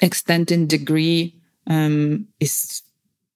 extent 0.00 0.50
and 0.50 0.68
degree 0.68 1.34
um, 1.66 2.28
is 2.40 2.82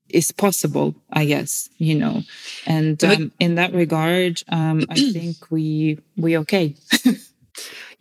is 0.09 0.31
possible, 0.31 0.95
I 1.12 1.25
guess, 1.25 1.69
you 1.79 1.95
know. 1.95 2.23
And 2.67 3.03
um, 3.03 3.33
in 3.41 3.55
that 3.57 3.73
regard, 3.73 4.43
um, 4.49 4.85
I 4.91 4.95
think 5.12 5.51
we 5.51 5.99
we 6.17 6.38
okay. 6.38 6.75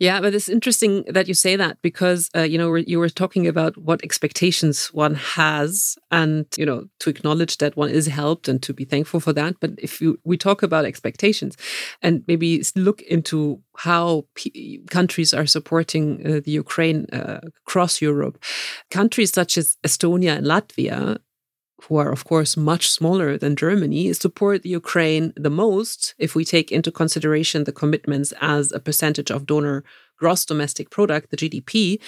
yeah, 0.02 0.20
but 0.20 0.34
it's 0.34 0.48
interesting 0.48 1.04
that 1.06 1.28
you 1.28 1.34
say 1.34 1.54
that 1.54 1.80
because 1.80 2.28
uh, 2.34 2.40
you 2.40 2.58
know 2.58 2.74
you 2.74 2.98
were 2.98 3.08
talking 3.08 3.46
about 3.46 3.78
what 3.78 4.02
expectations 4.02 4.88
one 4.88 5.14
has, 5.14 5.96
and 6.10 6.44
you 6.56 6.66
know 6.66 6.86
to 6.98 7.10
acknowledge 7.10 7.58
that 7.58 7.76
one 7.76 7.88
is 7.88 8.08
helped 8.08 8.48
and 8.48 8.60
to 8.64 8.72
be 8.72 8.84
thankful 8.84 9.20
for 9.20 9.32
that. 9.34 9.54
But 9.60 9.70
if 9.78 10.00
you, 10.00 10.18
we 10.24 10.36
talk 10.36 10.64
about 10.64 10.86
expectations, 10.86 11.56
and 12.02 12.24
maybe 12.26 12.64
look 12.74 13.00
into 13.02 13.62
how 13.76 14.24
countries 14.90 15.32
are 15.32 15.46
supporting 15.46 16.26
uh, 16.26 16.40
the 16.44 16.50
Ukraine 16.50 17.06
uh, 17.12 17.38
across 17.64 18.02
Europe, 18.02 18.42
countries 18.90 19.30
such 19.32 19.56
as 19.56 19.76
Estonia 19.84 20.36
and 20.36 20.46
Latvia 20.46 21.20
who 21.88 21.96
are, 21.96 22.12
of 22.12 22.24
course, 22.24 22.56
much 22.56 22.90
smaller 22.90 23.36
than 23.36 23.56
Germany, 23.56 24.12
support 24.12 24.64
Ukraine 24.64 25.32
the 25.36 25.50
most 25.50 26.14
if 26.18 26.34
we 26.34 26.44
take 26.44 26.70
into 26.70 26.90
consideration 26.92 27.64
the 27.64 27.72
commitments 27.72 28.32
as 28.40 28.72
a 28.72 28.80
percentage 28.80 29.30
of 29.30 29.46
donor 29.46 29.84
gross 30.18 30.44
domestic 30.44 30.90
product, 30.90 31.30
the 31.30 31.36
GDP. 31.36 32.00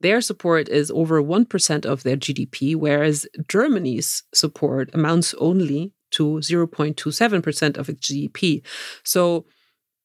Their 0.00 0.20
support 0.20 0.68
is 0.68 0.90
over 0.90 1.22
1% 1.22 1.86
of 1.86 2.02
their 2.02 2.16
GDP, 2.16 2.76
whereas 2.76 3.26
Germany's 3.48 4.24
support 4.34 4.90
amounts 4.92 5.34
only 5.38 5.94
to 6.12 6.24
0.27% 6.40 7.78
of 7.78 7.88
its 7.88 8.10
GDP. 8.10 8.62
So, 9.04 9.46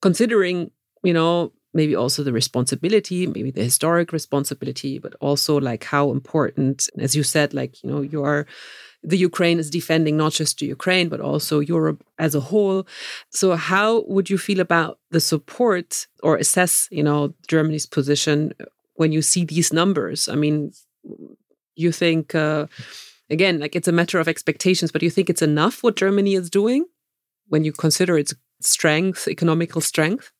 considering, 0.01 0.71
you 1.03 1.13
know, 1.13 1.51
maybe 1.73 1.95
also 1.95 2.23
the 2.23 2.33
responsibility, 2.33 3.27
maybe 3.27 3.51
the 3.51 3.63
historic 3.63 4.11
responsibility, 4.11 4.99
but 4.99 5.13
also 5.19 5.59
like 5.59 5.83
how 5.83 6.11
important, 6.11 6.89
as 6.97 7.15
you 7.15 7.23
said, 7.23 7.53
like, 7.53 7.83
you 7.83 7.89
know, 7.89 8.01
you 8.01 8.23
are 8.23 8.45
the 9.03 9.17
Ukraine 9.17 9.59
is 9.59 9.69
defending 9.69 10.17
not 10.17 10.33
just 10.33 10.59
the 10.59 10.67
Ukraine, 10.67 11.09
but 11.09 11.21
also 11.21 11.59
Europe 11.59 12.03
as 12.19 12.35
a 12.35 12.39
whole. 12.39 12.85
So 13.29 13.55
how 13.55 14.01
would 14.07 14.29
you 14.29 14.37
feel 14.37 14.59
about 14.59 14.99
the 15.09 15.19
support 15.19 16.07
or 16.21 16.35
assess, 16.37 16.87
you 16.91 17.03
know, 17.03 17.33
Germany's 17.47 17.85
position 17.85 18.53
when 18.95 19.11
you 19.11 19.21
see 19.21 19.43
these 19.45 19.73
numbers? 19.73 20.29
I 20.29 20.35
mean, 20.35 20.73
you 21.75 21.91
think, 21.91 22.35
uh, 22.35 22.67
again, 23.29 23.59
like 23.59 23.75
it's 23.75 23.87
a 23.87 23.91
matter 23.91 24.19
of 24.19 24.27
expectations, 24.27 24.91
but 24.91 25.01
you 25.01 25.09
think 25.09 25.29
it's 25.29 25.41
enough 25.41 25.83
what 25.83 25.95
Germany 25.95 26.35
is 26.35 26.49
doing 26.49 26.85
when 27.47 27.63
you 27.63 27.71
consider 27.71 28.17
its 28.17 28.33
strength, 28.61 29.27
economical 29.27 29.81
strength? 29.81 30.31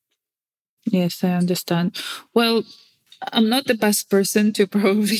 Yes, 0.85 1.23
I 1.23 1.31
understand. 1.31 2.01
Well, 2.33 2.63
I'm 3.33 3.49
not 3.49 3.65
the 3.65 3.75
best 3.75 4.09
person 4.09 4.53
to 4.53 4.67
probably 4.77 5.19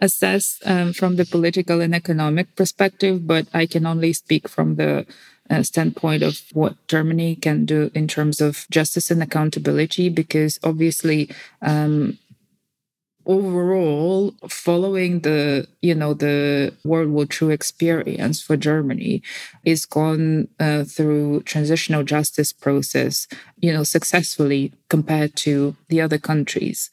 assess 0.00 0.60
um, 0.64 0.92
from 0.92 1.16
the 1.16 1.24
political 1.24 1.80
and 1.80 1.94
economic 1.94 2.54
perspective, 2.56 3.26
but 3.26 3.46
I 3.52 3.66
can 3.66 3.86
only 3.86 4.12
speak 4.12 4.48
from 4.48 4.76
the 4.76 5.06
uh, 5.48 5.62
standpoint 5.62 6.22
of 6.22 6.42
what 6.52 6.74
Germany 6.88 7.36
can 7.36 7.64
do 7.64 7.90
in 7.94 8.08
terms 8.08 8.40
of 8.40 8.66
justice 8.70 9.10
and 9.10 9.22
accountability, 9.22 10.08
because 10.08 10.58
obviously 10.64 11.30
um, 11.62 12.18
overall 13.26 14.32
following 14.48 15.20
the 15.20 15.66
you 15.82 15.94
know 15.94 16.14
the 16.14 16.72
world 16.84 17.08
war 17.08 17.26
ii 17.42 17.52
experience 17.52 18.40
for 18.40 18.56
germany 18.56 19.20
is 19.64 19.84
gone 19.84 20.46
uh, 20.60 20.84
through 20.84 21.42
transitional 21.42 22.04
justice 22.04 22.52
process 22.52 23.26
you 23.58 23.72
know 23.72 23.82
successfully 23.82 24.72
compared 24.88 25.34
to 25.34 25.74
the 25.88 26.00
other 26.00 26.18
countries 26.18 26.88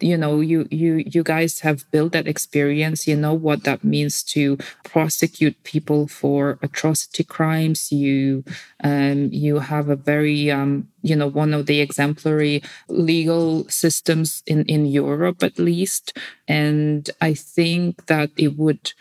you 0.00 0.16
know 0.16 0.40
you 0.40 0.66
you 0.70 1.04
you 1.06 1.22
guys 1.22 1.60
have 1.60 1.90
built 1.90 2.12
that 2.12 2.28
experience. 2.28 3.06
You 3.06 3.16
know 3.16 3.34
what 3.34 3.64
that 3.64 3.84
means 3.84 4.22
to 4.34 4.58
prosecute 4.84 5.62
people 5.64 6.08
for 6.08 6.58
atrocity 6.62 7.24
crimes. 7.24 7.90
You 7.92 8.44
um 8.82 9.28
you 9.32 9.58
have 9.58 9.88
a 9.88 9.96
very 9.96 10.50
um 10.50 10.88
you 11.02 11.16
know 11.16 11.26
one 11.28 11.54
of 11.54 11.66
the 11.66 11.80
exemplary 11.80 12.62
legal 12.88 13.68
systems 13.68 14.42
in 14.46 14.64
in 14.66 14.86
Europe 14.86 15.42
at 15.42 15.58
least. 15.58 16.16
And 16.48 17.10
i 17.20 17.34
think 17.34 18.06
that 18.06 18.30
it 18.36 18.56
would 18.56 18.92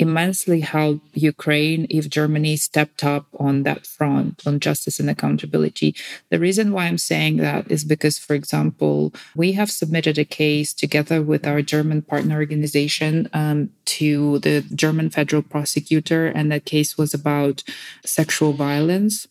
immensely 0.00 0.60
help 0.60 1.02
Ukraine 1.12 1.86
if 1.90 2.08
Germany 2.08 2.56
stepped 2.56 3.04
up 3.04 3.26
on 3.38 3.64
that 3.64 3.86
front, 3.86 4.42
on 4.46 4.58
justice 4.58 4.98
and 4.98 5.10
accountability. 5.10 5.94
The 6.30 6.38
reason 6.38 6.72
why 6.72 6.86
I'm 6.86 6.98
saying 6.98 7.36
that 7.36 7.70
is 7.70 7.84
because, 7.84 8.18
for 8.18 8.34
example, 8.34 9.12
we 9.36 9.52
have 9.52 9.70
submitted 9.70 10.16
a 10.18 10.24
case 10.24 10.72
together 10.72 11.20
with 11.22 11.46
our 11.46 11.60
German 11.60 12.00
partner 12.00 12.36
organization 12.36 13.28
um, 13.34 13.70
to 13.96 14.38
the 14.38 14.62
German 14.74 15.10
federal 15.10 15.42
prosecutor, 15.42 16.26
and 16.26 16.50
that 16.50 16.64
case 16.64 16.96
was 16.96 17.12
about 17.12 17.62
sexual 18.04 18.54
violence. 18.54 19.28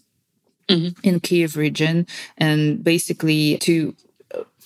Mm-hmm. 0.70 1.00
In 1.02 1.20
Kiev 1.20 1.58
region, 1.58 2.06
and 2.38 2.84
basically 2.84 3.58
to 3.58 3.96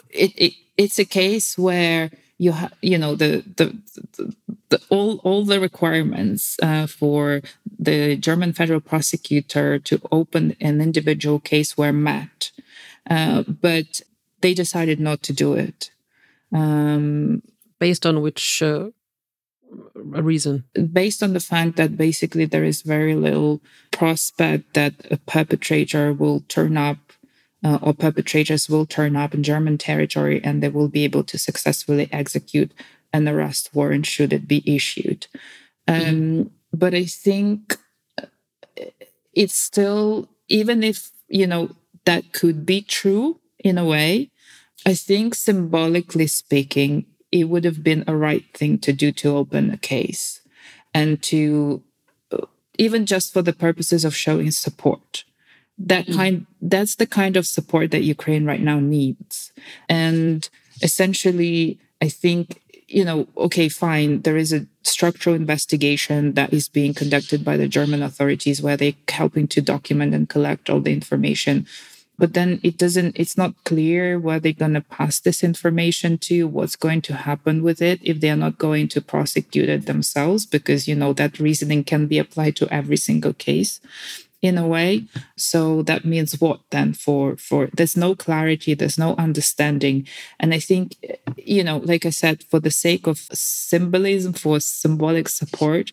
it, 0.10 0.34
it 0.36 0.54
it's 0.76 1.00
a 1.00 1.06
case 1.06 1.58
where 1.58 2.12
you 2.44 2.52
have 2.52 2.74
you 2.82 2.98
know 2.98 3.16
the 3.16 3.44
the, 3.58 3.66
the, 4.16 4.36
the 4.70 4.82
all 4.90 5.18
all 5.24 5.46
the 5.46 5.60
requirements 5.60 6.58
uh, 6.62 6.88
for 6.88 7.42
the 7.80 8.18
German 8.18 8.54
federal 8.54 8.82
prosecutor 8.82 9.80
to 9.80 10.02
open 10.12 10.56
an 10.60 10.82
individual 10.82 11.40
case 11.40 11.78
were 11.78 11.94
met, 11.94 12.52
uh, 13.10 13.44
but 13.48 14.02
they 14.42 14.54
decided 14.54 15.00
not 15.00 15.24
to 15.24 15.34
do 15.34 15.54
it. 15.54 15.92
Um, 16.52 17.42
based 17.80 18.06
on 18.06 18.22
which 18.22 18.62
uh, 18.62 18.90
reason? 19.96 20.66
Based 20.92 21.24
on 21.24 21.34
the 21.34 21.40
fact 21.40 21.78
that 21.78 21.98
basically 21.98 22.46
there 22.46 22.64
is 22.64 22.82
very 22.82 23.16
little 23.16 23.62
prospect 23.92 24.74
that 24.74 24.94
a 25.10 25.18
perpetrator 25.18 26.14
will 26.14 26.42
turn 26.48 26.78
up 26.78 27.13
uh, 27.64 27.80
or 27.82 27.94
perpetrators 27.94 28.68
will 28.68 28.86
turn 28.86 29.16
up 29.16 29.34
in 29.34 29.44
German 29.44 29.78
territory 29.78 30.42
and 30.44 30.62
they 30.62 30.70
will 30.70 30.90
be 30.90 31.04
able 31.04 31.24
to 31.24 31.38
successfully 31.38 32.10
execute 32.12 32.72
an 33.14 33.28
arrest 33.28 33.70
warrant 33.74 34.06
should 34.06 34.34
it 34.34 34.48
be 34.48 34.64
issued. 34.66 35.28
Um, 35.88 36.02
mm-hmm. 36.02 36.42
But 36.74 36.94
I 36.94 37.06
think 37.06 37.78
uh, 38.22 38.26
it's 39.34 39.56
still, 39.56 40.30
even 40.48 40.84
if, 40.84 41.12
you 41.28 41.48
know, 41.48 41.70
that 42.06 42.34
could 42.34 42.66
be 42.66 42.82
true 42.82 43.40
in 43.60 43.78
a 43.78 43.86
way, 43.86 44.32
I 44.86 44.94
think 44.96 45.36
symbolically 45.36 46.28
speaking, 46.28 47.06
it 47.32 47.46
would 47.46 47.64
have 47.64 47.84
been 47.84 48.04
a 48.08 48.16
right 48.16 48.44
thing 48.54 48.78
to 48.80 48.92
do 48.92 49.12
to 49.14 49.38
open 49.38 49.72
a 49.72 49.78
case 49.78 50.42
and 50.94 51.22
to, 51.24 51.82
uh, 52.32 52.46
even 52.78 53.06
just 53.06 53.32
for 53.32 53.42
the 53.42 53.54
purposes 53.54 54.04
of 54.04 54.16
showing 54.16 54.52
support 54.52 55.24
that 55.78 56.06
mm. 56.06 56.16
kind 56.16 56.46
that's 56.62 56.96
the 56.96 57.08
kind 57.08 57.36
of 57.36 57.48
support 57.48 57.92
that 57.92 58.04
ukraine 58.04 58.46
right 58.46 58.62
now 58.62 58.80
needs 58.80 59.52
and 59.90 60.50
essentially, 60.82 61.80
I 62.02 62.10
think 62.10 62.60
you 62.88 63.04
know, 63.04 63.28
okay, 63.36 63.70
fine, 63.70 64.22
there 64.22 64.38
is 64.38 64.54
a 64.54 64.68
structural 64.84 65.36
investigation 65.36 66.34
that 66.34 66.54
is 66.54 66.70
being 66.70 66.94
conducted 66.94 67.44
by 67.44 67.58
the 67.58 67.68
German 67.68 68.04
authorities 68.04 68.62
where 68.62 68.78
they're 68.78 68.94
helping 69.08 69.48
to 69.48 69.62
document 69.62 70.14
and 70.14 70.30
collect 70.30 70.70
all 70.70 70.80
the 70.80 70.94
information. 70.94 71.66
But 72.20 72.36
then 72.36 72.60
it 72.62 72.78
doesn't, 72.78 73.18
it's 73.18 73.36
not 73.36 73.56
clear 73.64 74.20
where 74.20 74.40
they're 74.40 74.54
going 74.54 74.76
to 74.76 74.82
pass 74.82 75.20
this 75.20 75.44
information 75.44 76.20
to, 76.20 76.48
what's 76.48 76.76
going 76.76 77.02
to 77.04 77.16
happen 77.16 77.64
with 77.64 77.82
it 77.82 78.00
if 78.04 78.20
they're 78.20 78.36
not 78.36 78.60
going 78.60 78.90
to 78.90 79.02
prosecute 79.02 79.70
it 79.70 79.88
themselves, 79.88 80.46
because, 80.46 80.88
you 80.88 80.94
know, 80.94 81.14
that 81.14 81.40
reasoning 81.40 81.84
can 81.84 82.06
be 82.06 82.20
applied 82.20 82.56
to 82.58 82.72
every 82.72 82.98
single 82.98 83.34
case 83.34 83.82
in 84.44 84.58
a 84.58 84.68
way. 84.68 85.06
So 85.38 85.82
that 85.84 86.04
means 86.04 86.40
what 86.40 86.60
then 86.70 86.94
for 86.94 87.38
for 87.38 87.70
there's 87.74 87.98
no 87.98 88.14
clarity 88.14 88.76
there's 88.76 89.00
no 89.00 89.16
understanding. 89.16 90.06
And 90.40 90.54
i 90.54 90.60
think 90.60 90.98
you 91.38 91.64
know 91.64 91.78
like 91.78 92.06
i 92.06 92.10
said 92.12 92.44
for 92.44 92.60
the 92.60 92.76
sake 92.86 93.08
of 93.08 93.18
symbolism 93.32 94.34
for 94.34 94.60
symbolic 94.60 95.28
support 95.30 95.92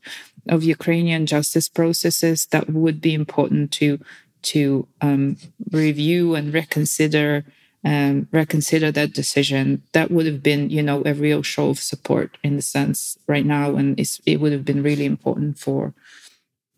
of 0.48 0.64
ukrainian 0.64 1.26
justice 1.26 1.68
processes 1.68 2.46
that 2.46 2.68
would 2.70 3.00
be 3.00 3.14
important 3.14 3.70
to 3.72 3.98
to 4.42 4.88
um, 5.00 5.36
review 5.70 6.34
and 6.34 6.52
reconsider 6.52 7.44
um, 7.84 8.28
reconsider 8.30 8.92
that 8.92 9.14
decision. 9.14 9.82
That 9.92 10.10
would 10.10 10.26
have 10.26 10.42
been 10.42 10.70
you 10.70 10.82
know 10.82 11.02
a 11.06 11.14
real 11.14 11.42
show 11.42 11.70
of 11.70 11.78
support 11.78 12.36
in 12.42 12.56
the 12.56 12.62
sense 12.62 13.16
right 13.26 13.46
now 13.46 13.76
and 13.76 13.98
it 14.26 14.36
would 14.40 14.52
have 14.52 14.64
been 14.64 14.82
really 14.82 15.06
important 15.06 15.58
for 15.58 15.94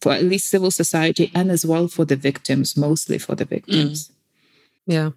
for 0.02 0.10
at 0.10 0.24
least 0.24 0.50
civil 0.50 0.72
society 0.72 1.30
and 1.32 1.48
as 1.48 1.64
well 1.64 1.86
for 1.86 2.04
the 2.04 2.16
victims, 2.16 2.76
mostly 2.76 3.18
for 3.18 3.36
the 3.36 3.44
victims. 3.44 4.08
Mm. 4.08 4.12
Yeah. 4.86 5.10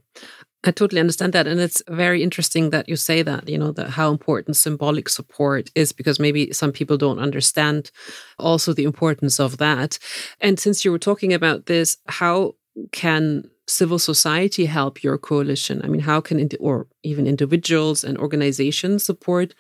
I 0.64 0.70
totally 0.70 1.02
understand 1.02 1.34
that. 1.34 1.48
And 1.48 1.60
it's 1.60 1.82
very 1.88 2.22
interesting 2.22 2.70
that 2.70 2.88
you 2.88 2.96
say 2.96 3.24
that, 3.24 3.50
you 3.50 3.58
know, 3.58 3.72
that 3.72 3.90
how 3.90 4.12
important 4.12 4.58
symbolic 4.58 5.10
support 5.10 5.72
is 5.74 5.92
because 5.92 6.20
maybe 6.20 6.54
some 6.54 6.72
people 6.72 6.98
don't 6.98 7.18
understand 7.18 7.90
also 8.38 8.74
the 8.74 8.84
importance 8.84 9.40
of 9.40 9.58
that. 9.58 9.98
And 10.40 10.60
since 10.60 10.86
you 10.86 10.92
were 10.92 11.00
talking 11.00 11.34
about 11.34 11.66
this, 11.66 11.98
how 12.08 12.54
can 12.92 13.50
civil 13.68 13.98
society 13.98 14.66
help 14.66 15.04
your 15.04 15.18
coalition? 15.18 15.82
I 15.84 15.88
mean, 15.88 16.02
how 16.02 16.22
can, 16.22 16.48
or 16.60 16.86
even 17.02 17.26
individuals 17.26 18.04
and 18.04 18.20
organizations 18.20 19.04
support 19.04 19.56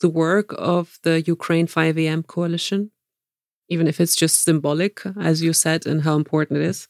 the 0.00 0.10
work 0.10 0.54
of 0.58 0.98
the 1.02 1.22
Ukraine 1.22 1.66
5 1.66 1.96
a.m. 1.96 2.22
coalition? 2.22 2.90
Even 3.68 3.86
if 3.86 4.00
it's 4.00 4.16
just 4.16 4.42
symbolic, 4.42 5.02
as 5.20 5.42
you 5.42 5.52
said, 5.52 5.86
and 5.86 6.02
how 6.02 6.16
important 6.16 6.60
it 6.60 6.66
is? 6.66 6.88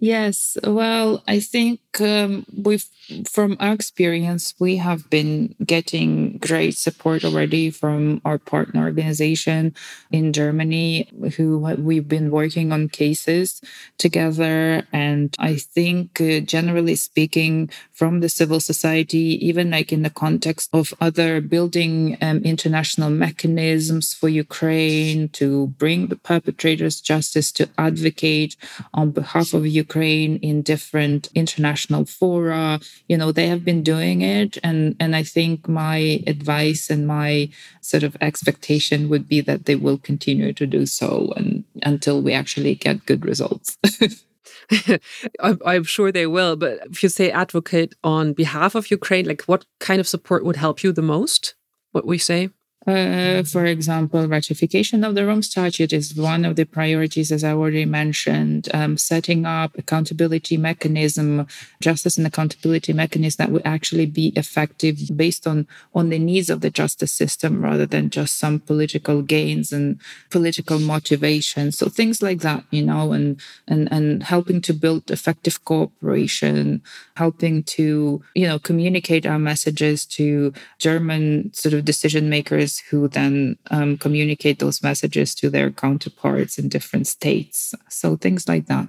Yes, 0.00 0.56
well, 0.64 1.22
I 1.26 1.40
think 1.40 1.80
um, 2.00 2.46
we've, 2.56 2.86
from 3.28 3.56
our 3.60 3.72
experience, 3.72 4.54
we 4.58 4.76
have 4.76 5.08
been 5.10 5.54
getting 5.64 6.38
great 6.38 6.76
support 6.76 7.24
already 7.24 7.70
from 7.70 8.20
our 8.24 8.38
partner 8.38 8.84
organization 8.84 9.74
in 10.10 10.32
Germany, 10.32 11.08
who 11.36 11.58
we've 11.78 12.08
been 12.08 12.30
working 12.30 12.72
on 12.72 12.88
cases 12.88 13.60
together. 13.98 14.86
And 14.92 15.34
I 15.38 15.56
think, 15.56 16.20
uh, 16.20 16.40
generally 16.40 16.96
speaking, 16.96 17.70
from 17.92 18.20
the 18.20 18.28
civil 18.28 18.60
society, 18.60 19.38
even 19.46 19.70
like 19.70 19.92
in 19.92 20.02
the 20.02 20.10
context 20.10 20.70
of 20.72 20.94
other 21.00 21.40
building 21.40 22.16
um, 22.20 22.38
international 22.38 23.10
mechanisms 23.10 24.14
for 24.14 24.28
Ukraine 24.28 25.28
to 25.30 25.68
bring 25.78 26.08
the 26.08 26.16
perpetrators 26.16 27.00
justice, 27.00 27.52
to 27.52 27.68
advocate 27.78 28.56
on 28.92 29.10
behalf 29.10 29.54
of 29.54 29.66
Ukraine 29.66 30.36
in 30.38 30.62
different 30.62 31.28
international 31.34 31.83
fora. 32.04 32.80
You 33.08 33.16
know, 33.16 33.32
they 33.32 33.48
have 33.48 33.64
been 33.64 33.82
doing 33.82 34.22
it. 34.22 34.58
And, 34.62 34.96
and 35.00 35.14
I 35.14 35.22
think 35.22 35.68
my 35.68 36.22
advice 36.26 36.90
and 36.90 37.06
my 37.06 37.50
sort 37.80 38.02
of 38.02 38.16
expectation 38.20 39.08
would 39.08 39.28
be 39.28 39.40
that 39.42 39.66
they 39.66 39.76
will 39.76 39.98
continue 39.98 40.52
to 40.52 40.66
do 40.66 40.86
so 40.86 41.32
and 41.36 41.64
until 41.82 42.22
we 42.22 42.32
actually 42.32 42.74
get 42.74 43.06
good 43.06 43.24
results. 43.24 43.78
I'm 45.40 45.84
sure 45.84 46.12
they 46.12 46.26
will. 46.26 46.56
But 46.56 46.80
if 46.90 47.02
you 47.02 47.08
say 47.08 47.30
advocate 47.30 47.94
on 48.02 48.32
behalf 48.32 48.74
of 48.74 48.90
Ukraine, 48.90 49.26
like 49.26 49.42
what 49.42 49.66
kind 49.80 50.00
of 50.00 50.08
support 50.08 50.44
would 50.44 50.56
help 50.56 50.82
you 50.82 50.92
the 50.92 51.02
most? 51.02 51.54
What 51.92 52.06
we 52.06 52.18
say? 52.18 52.50
Uh, 52.86 53.42
for 53.44 53.64
example, 53.64 54.28
ratification 54.28 55.04
of 55.04 55.14
the 55.14 55.24
Rome 55.24 55.42
Statute 55.42 55.90
is 55.90 56.14
one 56.14 56.44
of 56.44 56.56
the 56.56 56.64
priorities, 56.66 57.32
as 57.32 57.42
I 57.42 57.52
already 57.52 57.86
mentioned. 57.86 58.68
Um, 58.74 58.98
setting 58.98 59.46
up 59.46 59.78
accountability 59.78 60.58
mechanism, 60.58 61.46
justice 61.80 62.18
and 62.18 62.26
accountability 62.26 62.92
mechanism 62.92 63.36
that 63.38 63.52
would 63.52 63.62
actually 63.64 64.04
be 64.04 64.34
effective 64.36 65.16
based 65.16 65.46
on 65.46 65.66
on 65.94 66.10
the 66.10 66.18
needs 66.18 66.50
of 66.50 66.60
the 66.60 66.68
justice 66.68 67.12
system, 67.12 67.64
rather 67.64 67.86
than 67.86 68.10
just 68.10 68.38
some 68.38 68.60
political 68.60 69.22
gains 69.22 69.72
and 69.72 69.98
political 70.28 70.78
motivation. 70.78 71.72
So 71.72 71.88
things 71.88 72.20
like 72.20 72.40
that, 72.40 72.64
you 72.70 72.82
know, 72.82 73.12
and 73.12 73.40
and 73.66 73.90
and 73.90 74.22
helping 74.22 74.60
to 74.60 74.74
build 74.74 75.10
effective 75.10 75.64
cooperation, 75.64 76.82
helping 77.16 77.62
to 77.62 78.22
you 78.34 78.46
know 78.46 78.58
communicate 78.58 79.24
our 79.24 79.38
messages 79.38 80.04
to 80.04 80.52
German 80.78 81.50
sort 81.54 81.72
of 81.72 81.86
decision 81.86 82.28
makers 82.28 82.73
who 82.78 83.08
then 83.08 83.58
um, 83.70 83.98
communicate 83.98 84.58
those 84.58 84.82
messages 84.82 85.34
to 85.36 85.50
their 85.50 85.70
counterparts 85.70 86.58
in 86.58 86.68
different 86.68 87.06
states. 87.06 87.74
So 87.88 88.16
things 88.16 88.48
like 88.48 88.66
that. 88.66 88.88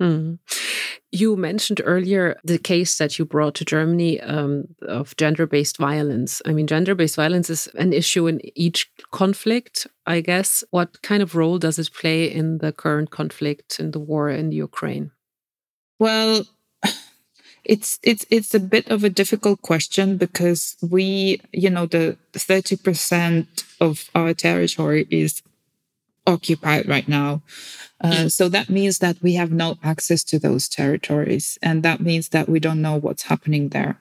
Mm. 0.00 0.38
You 1.10 1.36
mentioned 1.36 1.80
earlier 1.84 2.36
the 2.44 2.58
case 2.58 2.98
that 2.98 3.18
you 3.18 3.24
brought 3.24 3.54
to 3.54 3.64
Germany 3.64 4.20
um, 4.20 4.64
of 4.82 5.16
gender 5.16 5.46
based 5.46 5.78
violence. 5.78 6.42
I 6.44 6.52
mean, 6.52 6.66
gender 6.66 6.94
based 6.94 7.16
violence 7.16 7.48
is 7.48 7.68
an 7.76 7.92
issue 7.92 8.26
in 8.26 8.40
each 8.54 8.90
conflict, 9.12 9.86
I 10.06 10.20
guess. 10.20 10.62
What 10.70 11.00
kind 11.02 11.22
of 11.22 11.34
role 11.34 11.58
does 11.58 11.78
it 11.78 11.92
play 11.94 12.30
in 12.30 12.58
the 12.58 12.72
current 12.72 13.10
conflict 13.10 13.80
in 13.80 13.92
the 13.92 14.00
war 14.00 14.28
in 14.28 14.52
Ukraine? 14.52 15.12
Well, 15.98 16.44
it's 17.66 17.98
it's 18.02 18.24
it's 18.30 18.54
a 18.54 18.60
bit 18.60 18.88
of 18.88 19.02
a 19.02 19.10
difficult 19.10 19.60
question 19.60 20.16
because 20.16 20.76
we, 20.80 21.40
you 21.52 21.68
know, 21.68 21.86
the 21.86 22.16
30% 22.32 23.46
of 23.80 24.08
our 24.14 24.32
territory 24.34 25.06
is 25.10 25.42
occupied 26.26 26.88
right 26.88 27.08
now. 27.08 27.42
Uh, 28.00 28.28
so 28.28 28.48
that 28.48 28.68
means 28.68 28.98
that 28.98 29.16
we 29.22 29.34
have 29.34 29.50
no 29.50 29.78
access 29.82 30.22
to 30.24 30.38
those 30.38 30.68
territories. 30.68 31.58
And 31.62 31.82
that 31.82 32.00
means 32.00 32.28
that 32.28 32.48
we 32.48 32.60
don't 32.60 32.82
know 32.82 32.96
what's 32.96 33.24
happening 33.24 33.70
there. 33.70 33.98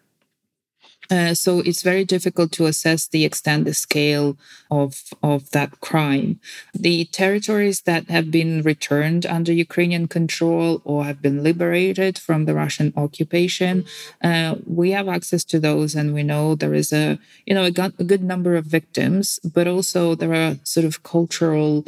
Uh, 1.10 1.34
so 1.34 1.60
it's 1.60 1.84
very 1.84 2.04
difficult 2.04 2.52
to 2.54 2.66
assess 2.66 3.08
the 3.08 3.26
extent, 3.26 3.66
the 3.66 3.74
scale 3.74 4.38
of 4.72 5.04
of 5.22 5.52
that 5.52 5.80
crime. 5.80 6.40
The 6.74 7.06
territories 7.06 7.82
that 7.82 8.10
have 8.10 8.32
been 8.32 8.62
returned 8.62 9.26
under 9.26 9.54
Ukrainian 9.54 10.08
control 10.08 10.82
or 10.84 11.06
have 11.06 11.22
been 11.22 11.44
liberated 11.44 12.18
from 12.18 12.46
the 12.46 12.56
Russian 12.56 12.94
occupation, 12.96 13.86
uh, 14.24 14.56
we 14.66 14.92
have 14.92 15.08
access 15.08 15.44
to 15.46 15.60
those, 15.60 15.96
and 15.96 16.14
we 16.14 16.24
know 16.24 16.56
there 16.56 16.74
is 16.74 16.92
a 16.92 17.20
you 17.46 17.54
know 17.54 17.66
a, 17.66 17.92
a 18.00 18.04
good 18.04 18.24
number 18.24 18.56
of 18.56 18.66
victims, 18.66 19.40
but 19.44 19.68
also 19.68 20.16
there 20.16 20.34
are 20.34 20.58
sort 20.64 20.86
of 20.86 21.04
cultural 21.04 21.86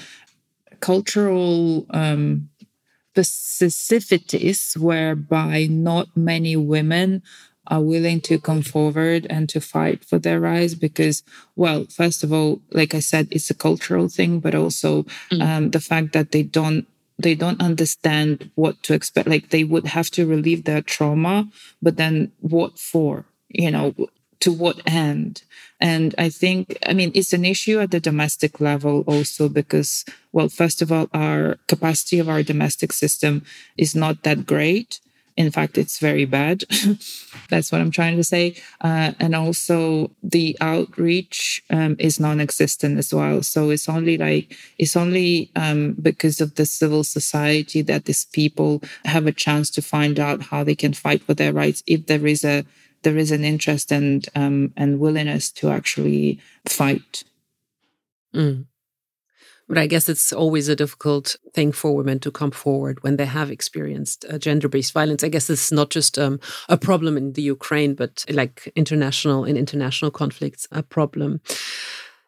cultural 0.79 1.87
um, 1.89 2.49
specificities 3.15 4.77
whereby 4.77 5.67
not 5.69 6.07
many 6.15 6.55
women 6.55 7.23
are 7.67 7.81
willing 7.81 8.21
to 8.21 8.39
come 8.39 8.61
forward 8.61 9.27
and 9.29 9.49
to 9.49 9.59
fight 9.59 10.03
for 10.03 10.19
their 10.19 10.39
rights 10.39 10.73
because 10.73 11.23
well 11.55 11.85
first 11.85 12.23
of 12.23 12.31
all 12.31 12.61
like 12.71 12.93
i 12.95 12.99
said 12.99 13.27
it's 13.31 13.49
a 13.49 13.53
cultural 13.53 14.07
thing 14.07 14.39
but 14.39 14.55
also 14.55 15.03
mm. 15.31 15.41
um, 15.41 15.71
the 15.71 15.79
fact 15.79 16.13
that 16.13 16.31
they 16.31 16.43
don't 16.43 16.87
they 17.19 17.35
don't 17.35 17.61
understand 17.61 18.51
what 18.55 18.81
to 18.83 18.93
expect. 18.93 19.27
Like 19.27 19.49
they 19.49 19.63
would 19.63 19.87
have 19.87 20.09
to 20.11 20.25
relieve 20.25 20.63
their 20.63 20.81
trauma 20.81 21.49
but 21.81 21.97
then 21.97 22.31
what 22.39 22.79
for 22.79 23.25
you 23.49 23.71
know 23.71 23.95
to 24.39 24.51
what 24.51 24.81
end? 24.85 25.43
And 25.79 26.15
i 26.17 26.29
think 26.29 26.77
i 26.87 26.93
mean 26.93 27.11
it's 27.13 27.33
an 27.33 27.45
issue 27.45 27.79
at 27.79 27.91
the 27.91 27.99
domestic 27.99 28.59
level 28.59 29.03
also 29.05 29.47
because 29.47 30.05
well 30.31 30.49
first 30.49 30.81
of 30.81 30.91
all 30.91 31.07
our 31.13 31.57
capacity 31.67 32.17
of 32.17 32.27
our 32.29 32.41
domestic 32.41 32.91
system 32.91 33.43
is 33.77 33.95
not 33.95 34.23
that 34.23 34.47
great 34.47 34.99
in 35.37 35.51
fact, 35.51 35.77
it's 35.77 35.99
very 35.99 36.25
bad. 36.25 36.63
That's 37.49 37.71
what 37.71 37.79
I'm 37.79 37.91
trying 37.91 38.17
to 38.17 38.23
say. 38.23 38.55
Uh, 38.81 39.13
and 39.19 39.35
also, 39.35 40.11
the 40.23 40.57
outreach 40.59 41.61
um, 41.69 41.95
is 41.99 42.19
non 42.19 42.41
existent 42.41 42.97
as 42.97 43.13
well. 43.13 43.43
So 43.43 43.69
it's 43.69 43.87
only 43.87 44.17
like, 44.17 44.57
it's 44.79 44.97
only 44.97 45.51
um, 45.55 45.93
because 46.01 46.41
of 46.41 46.55
the 46.55 46.65
civil 46.65 47.03
society 47.03 47.83
that 47.83 48.05
these 48.05 48.25
people 48.25 48.81
have 49.05 49.27
a 49.27 49.31
chance 49.31 49.69
to 49.71 49.81
find 49.81 50.19
out 50.19 50.41
how 50.41 50.63
they 50.63 50.75
can 50.75 50.93
fight 50.93 51.21
for 51.21 51.35
their 51.35 51.53
rights 51.53 51.83
if 51.85 52.07
there 52.07 52.25
is 52.25 52.43
a 52.43 52.65
there 53.03 53.17
is 53.17 53.31
an 53.31 53.43
interest 53.43 53.91
and 53.91 54.27
um, 54.35 54.73
and 54.75 54.99
willingness 54.99 55.51
to 55.51 55.69
actually 55.69 56.39
fight. 56.67 57.23
Mm. 58.33 58.65
But 59.67 59.77
I 59.77 59.87
guess 59.87 60.07
it's 60.07 60.31
always 60.31 60.69
a 60.69 60.75
difficult 60.75 61.35
thing 61.53 61.73
for 61.73 61.95
women 61.95 62.19
to 62.19 62.31
come 62.31 62.51
forward 62.51 63.03
when 63.03 63.17
they 63.17 63.25
have 63.25 63.51
experienced 63.51 64.25
uh, 64.29 64.37
gender 64.37 64.69
based 64.69 64.93
violence. 64.93 65.23
I 65.23 65.29
guess 65.29 65.49
it's 65.49 65.71
not 65.71 65.89
just 65.89 66.17
um, 66.17 66.39
a 66.69 66.77
problem 66.77 67.17
in 67.17 67.33
the 67.33 67.41
Ukraine, 67.41 67.93
but 67.93 68.23
like 68.29 68.71
international, 68.75 69.43
in 69.43 69.57
international 69.57 70.11
conflicts, 70.11 70.67
a 70.71 70.83
problem. 70.83 71.41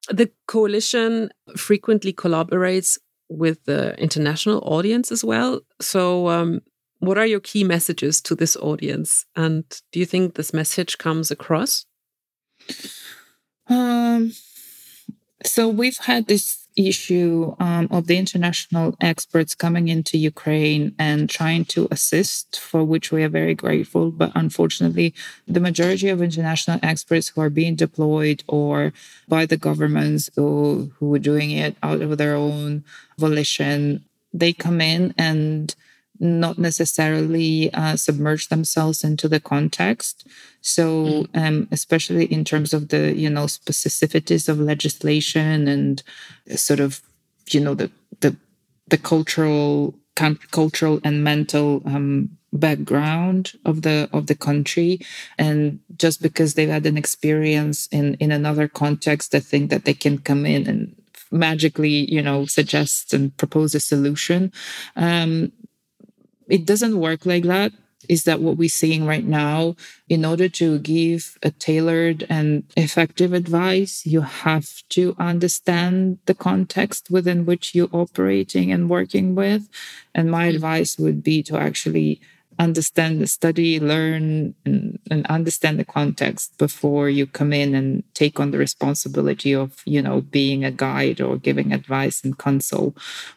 The 0.09 0.31
coalition 0.47 1.29
frequently 1.55 2.11
collaborates 2.11 2.97
with 3.29 3.63
the 3.65 3.97
international 3.99 4.59
audience 4.65 5.11
as 5.11 5.23
well. 5.23 5.61
So, 5.79 6.27
um, 6.29 6.61
what 6.99 7.17
are 7.17 7.25
your 7.25 7.39
key 7.39 7.63
messages 7.63 8.21
to 8.21 8.35
this 8.35 8.57
audience? 8.57 9.25
And 9.35 9.63
do 9.91 9.99
you 9.99 10.05
think 10.05 10.35
this 10.35 10.53
message 10.53 10.97
comes 10.97 11.31
across? 11.31 11.85
Um, 13.67 14.33
so 15.45 15.69
we've 15.69 15.97
had 15.97 16.27
this 16.27 16.67
issue 16.87 17.55
um, 17.59 17.87
of 17.91 18.07
the 18.07 18.17
international 18.17 18.95
experts 19.01 19.55
coming 19.55 19.87
into 19.87 20.17
Ukraine 20.17 20.95
and 20.97 21.29
trying 21.29 21.65
to 21.65 21.87
assist, 21.91 22.59
for 22.59 22.83
which 22.83 23.11
we 23.11 23.23
are 23.23 23.29
very 23.29 23.55
grateful. 23.55 24.11
But 24.11 24.31
unfortunately, 24.35 25.13
the 25.47 25.59
majority 25.59 26.09
of 26.09 26.21
international 26.21 26.79
experts 26.81 27.29
who 27.29 27.41
are 27.41 27.49
being 27.49 27.75
deployed 27.75 28.43
or 28.47 28.93
by 29.27 29.45
the 29.45 29.57
governments 29.57 30.29
who, 30.35 30.91
who 30.97 31.13
are 31.13 31.19
doing 31.19 31.51
it 31.51 31.75
out 31.83 32.01
of 32.01 32.17
their 32.17 32.35
own 32.35 32.83
volition, 33.17 34.05
they 34.33 34.53
come 34.53 34.79
in 34.79 35.13
and 35.17 35.75
not 36.19 36.57
necessarily 36.57 37.73
uh, 37.73 37.95
submerge 37.95 38.49
themselves 38.49 39.03
into 39.03 39.27
the 39.27 39.39
context. 39.39 40.27
So, 40.61 41.05
mm. 41.05 41.27
um, 41.33 41.67
especially 41.71 42.25
in 42.25 42.43
terms 42.43 42.73
of 42.73 42.89
the 42.89 43.15
you 43.15 43.29
know 43.29 43.45
specificities 43.45 44.49
of 44.49 44.59
legislation 44.59 45.67
and 45.67 46.03
sort 46.55 46.79
of 46.79 47.01
you 47.49 47.59
know 47.59 47.73
the 47.73 47.91
the 48.19 48.35
the 48.87 48.97
cultural 48.97 49.95
cultural 50.51 50.99
and 51.03 51.23
mental 51.23 51.81
um, 51.85 52.29
background 52.51 53.53
of 53.63 53.83
the 53.83 54.09
of 54.11 54.27
the 54.27 54.35
country 54.35 54.99
and 55.37 55.79
just 55.97 56.21
because 56.21 56.53
they've 56.53 56.69
had 56.69 56.85
an 56.85 56.97
experience 56.97 57.87
in 57.91 58.15
in 58.15 58.31
another 58.31 58.67
context 58.67 59.31
they 59.31 59.39
think 59.39 59.69
that 59.69 59.85
they 59.85 59.93
can 59.93 60.17
come 60.17 60.45
in 60.45 60.67
and 60.67 60.95
magically 61.31 62.11
you 62.11 62.21
know 62.21 62.45
suggest 62.45 63.13
and 63.13 63.37
propose 63.37 63.75
a 63.75 63.79
solution 63.79 64.51
um, 64.95 65.51
it 66.49 66.65
doesn't 66.65 66.99
work 66.99 67.25
like 67.25 67.43
that. 67.43 67.71
Is 68.07 68.23
that 68.23 68.39
what 68.39 68.57
we're 68.57 68.69
seeing 68.69 69.05
right 69.05 69.25
now? 69.25 69.75
In 70.07 70.23
order 70.23 70.47
to 70.49 70.79
give 70.79 71.37
a 71.43 71.51
tailored 71.51 72.25
and 72.29 72.63
effective 72.77 73.33
advice, 73.33 74.05
you 74.05 74.21
have 74.21 74.81
to 74.89 75.15
understand 75.19 76.17
the 76.25 76.33
context 76.33 77.11
within 77.11 77.45
which 77.45 77.75
you're 77.75 77.89
operating 77.91 78.71
and 78.71 78.89
working 78.89 79.35
with. 79.35 79.67
And 80.15 80.31
my 80.31 80.45
mm-hmm. 80.47 80.55
advice 80.55 80.97
would 80.97 81.21
be 81.23 81.43
to 81.43 81.57
actually 81.57 82.21
understand 82.59 83.21
the 83.21 83.27
study, 83.27 83.79
learn, 83.79 84.53
and, 84.65 84.99
and, 85.09 85.25
understand 85.27 85.79
the 85.79 85.85
context 85.85 86.57
before 86.57 87.09
you 87.09 87.25
come 87.25 87.53
in 87.53 87.73
and 87.73 88.03
take 88.13 88.39
on 88.39 88.51
the 88.51 88.57
responsibility 88.57 89.55
of, 89.55 89.81
you 89.85 90.01
know, 90.01 90.19
being 90.19 90.65
a 90.65 90.71
guide 90.71 91.21
or 91.21 91.37
giving 91.37 91.71
advice 91.71 92.21
and 92.23 92.37
counsel 92.37 92.93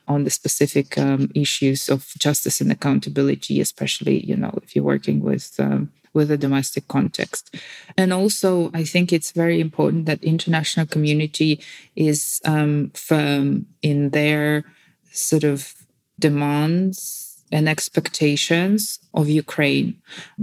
on 0.09 0.25
the 0.25 0.31
specific 0.31 0.99
um, 0.99 1.31
issues 1.37 1.89
of 1.89 2.13
justice 2.19 2.61
and 2.61 2.73
accountability, 2.73 3.61
especially, 3.61 4.19
you 4.27 4.37
know, 4.37 4.59
if 4.63 4.75
you're 4.75 4.85
working 4.85 5.21
with. 5.21 5.55
Um, 5.59 5.93
with 6.15 6.31
a 6.31 6.37
domestic 6.37 6.87
context. 6.89 7.57
And 7.97 8.13
also, 8.13 8.71
I 8.75 8.85
think 8.85 9.15
it's 9.15 9.31
very 9.31 9.63
important 9.63 10.05
that 10.05 10.23
international 10.23 10.85
community 10.85 11.59
is 11.97 12.39
um, 12.45 12.91
firm 12.91 13.65
in 13.81 14.11
their 14.11 14.65
sort 15.11 15.43
of 15.43 15.73
demands 16.19 17.32
and 17.53 17.69
expectations 17.69 18.99
of 19.15 19.29
Ukraine. 19.29 20.01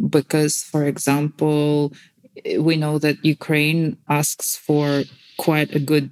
Because, 0.10 0.64
for 0.64 0.86
example, 0.86 1.94
we 2.58 2.76
know 2.78 3.00
that 3.00 3.24
Ukraine 3.26 3.98
asks 4.08 4.56
for 4.56 5.04
quite 5.38 5.76
a 5.76 5.80
good 5.80 6.12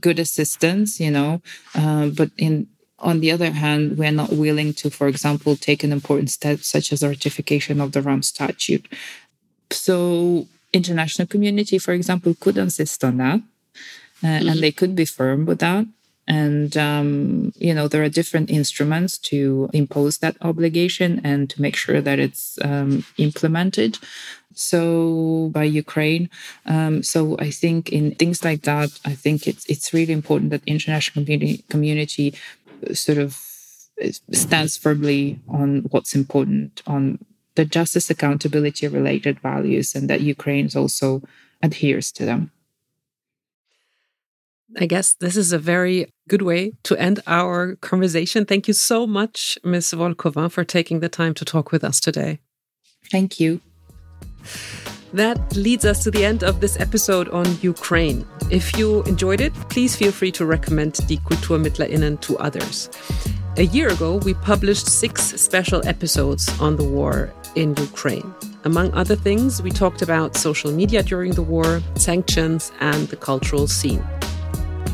good 0.00 0.18
assistance, 0.18 1.00
you 1.00 1.10
know, 1.10 1.42
uh, 1.74 2.06
but 2.08 2.30
in 2.36 2.68
on 3.00 3.20
the 3.20 3.30
other 3.30 3.50
hand, 3.50 3.96
we're 3.96 4.10
not 4.10 4.32
willing 4.32 4.74
to, 4.74 4.90
for 4.90 5.06
example, 5.06 5.54
take 5.54 5.84
an 5.84 5.92
important 5.92 6.30
step 6.30 6.60
such 6.60 6.92
as 6.92 7.00
the 7.00 7.08
ratification 7.08 7.80
of 7.80 7.92
the 7.92 8.02
Rome 8.02 8.22
Statute. 8.22 8.86
So, 9.70 10.48
international 10.72 11.28
community, 11.28 11.78
for 11.78 11.92
example, 11.92 12.34
could 12.40 12.58
insist 12.58 13.04
on 13.04 13.18
that, 13.18 13.40
uh, 14.22 14.26
mm-hmm. 14.26 14.48
and 14.48 14.60
they 14.60 14.72
could 14.72 14.96
be 14.96 15.04
firm 15.04 15.46
with 15.46 15.60
that. 15.60 15.86
And, 16.28 16.76
um, 16.76 17.52
you 17.56 17.74
know, 17.74 17.88
there 17.88 18.02
are 18.02 18.08
different 18.10 18.50
instruments 18.50 19.16
to 19.30 19.70
impose 19.72 20.18
that 20.18 20.36
obligation 20.42 21.20
and 21.24 21.48
to 21.50 21.62
make 21.62 21.74
sure 21.74 22.02
that 22.02 22.18
it's 22.18 22.58
um, 22.62 23.04
implemented. 23.16 23.98
So 24.52 25.50
by 25.52 25.64
Ukraine. 25.64 26.28
Um, 26.66 27.02
so 27.02 27.36
I 27.38 27.50
think 27.50 27.90
in 27.90 28.14
things 28.14 28.44
like 28.44 28.62
that, 28.62 28.90
I 29.04 29.14
think 29.14 29.46
it's, 29.46 29.64
it's 29.66 29.94
really 29.94 30.12
important 30.12 30.50
that 30.50 30.62
international 30.66 31.24
community, 31.24 31.64
community 31.70 32.34
sort 32.92 33.18
of 33.18 33.40
stands 34.32 34.76
firmly 34.76 35.40
on 35.48 35.86
what's 35.90 36.14
important 36.14 36.82
on 36.86 37.18
the 37.54 37.64
justice 37.64 38.10
accountability 38.10 38.86
related 38.86 39.40
values 39.40 39.94
and 39.94 40.08
that 40.10 40.20
Ukraine 40.20 40.68
also 40.76 41.22
adheres 41.62 42.12
to 42.12 42.24
them. 42.24 42.52
I 44.76 44.86
guess 44.86 45.14
this 45.14 45.36
is 45.36 45.52
a 45.52 45.58
very 45.58 46.12
good 46.28 46.42
way 46.42 46.72
to 46.84 47.00
end 47.00 47.20
our 47.26 47.76
conversation. 47.76 48.44
Thank 48.44 48.68
you 48.68 48.74
so 48.74 49.06
much, 49.06 49.58
Ms. 49.64 49.94
Volkova, 49.94 50.50
for 50.50 50.64
taking 50.64 51.00
the 51.00 51.08
time 51.08 51.34
to 51.34 51.44
talk 51.44 51.72
with 51.72 51.82
us 51.82 52.00
today. 52.00 52.40
Thank 53.10 53.40
you. 53.40 53.60
That 55.14 55.56
leads 55.56 55.86
us 55.86 56.04
to 56.04 56.10
the 56.10 56.24
end 56.24 56.44
of 56.44 56.60
this 56.60 56.78
episode 56.78 57.30
on 57.30 57.46
Ukraine. 57.62 58.26
If 58.50 58.76
you 58.76 59.02
enjoyed 59.04 59.40
it, 59.40 59.54
please 59.70 59.96
feel 59.96 60.12
free 60.12 60.32
to 60.32 60.44
recommend 60.44 60.94
Die 61.08 61.16
KulturmittlerInnen 61.16 62.20
to 62.20 62.36
others. 62.38 62.90
A 63.56 63.62
year 63.62 63.88
ago, 63.88 64.16
we 64.16 64.34
published 64.34 64.86
six 64.86 65.22
special 65.40 65.84
episodes 65.86 66.48
on 66.60 66.76
the 66.76 66.84
war 66.84 67.32
in 67.54 67.74
Ukraine. 67.76 68.34
Among 68.64 68.92
other 68.92 69.16
things, 69.16 69.62
we 69.62 69.70
talked 69.70 70.02
about 70.02 70.36
social 70.36 70.70
media 70.70 71.02
during 71.02 71.32
the 71.32 71.42
war, 71.42 71.80
sanctions, 71.96 72.70
and 72.80 73.08
the 73.08 73.16
cultural 73.16 73.66
scene. 73.66 74.04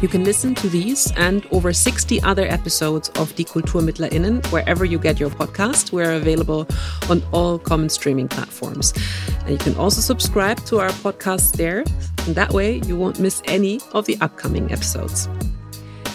You 0.05 0.09
can 0.09 0.23
listen 0.23 0.55
to 0.57 0.69
these 0.69 1.11
and 1.17 1.47
over 1.51 1.73
60 1.73 2.21
other 2.25 2.47
episodes 2.47 3.09
of 3.17 3.35
Die 3.37 3.45
KulturmittlerInnen 3.45 4.45
wherever 4.53 4.85
you 4.85 4.99
get 4.99 5.19
your 5.19 5.31
podcast. 5.31 5.93
We're 5.93 6.13
available 6.13 6.69
on 7.09 7.23
all 7.33 7.59
common 7.59 7.89
streaming 7.89 8.29
platforms. 8.29 8.93
And 9.47 9.53
you 9.53 9.57
can 9.57 9.75
also 9.77 10.03
subscribe 10.03 10.63
to 10.67 10.79
our 10.81 10.91
podcast 10.91 11.57
there. 11.57 11.85
And 12.27 12.35
that 12.35 12.53
way 12.53 12.83
you 12.85 12.99
won't 12.99 13.19
miss 13.19 13.41
any 13.47 13.81
of 13.93 14.05
the 14.05 14.19
upcoming 14.21 14.71
episodes. 14.71 15.27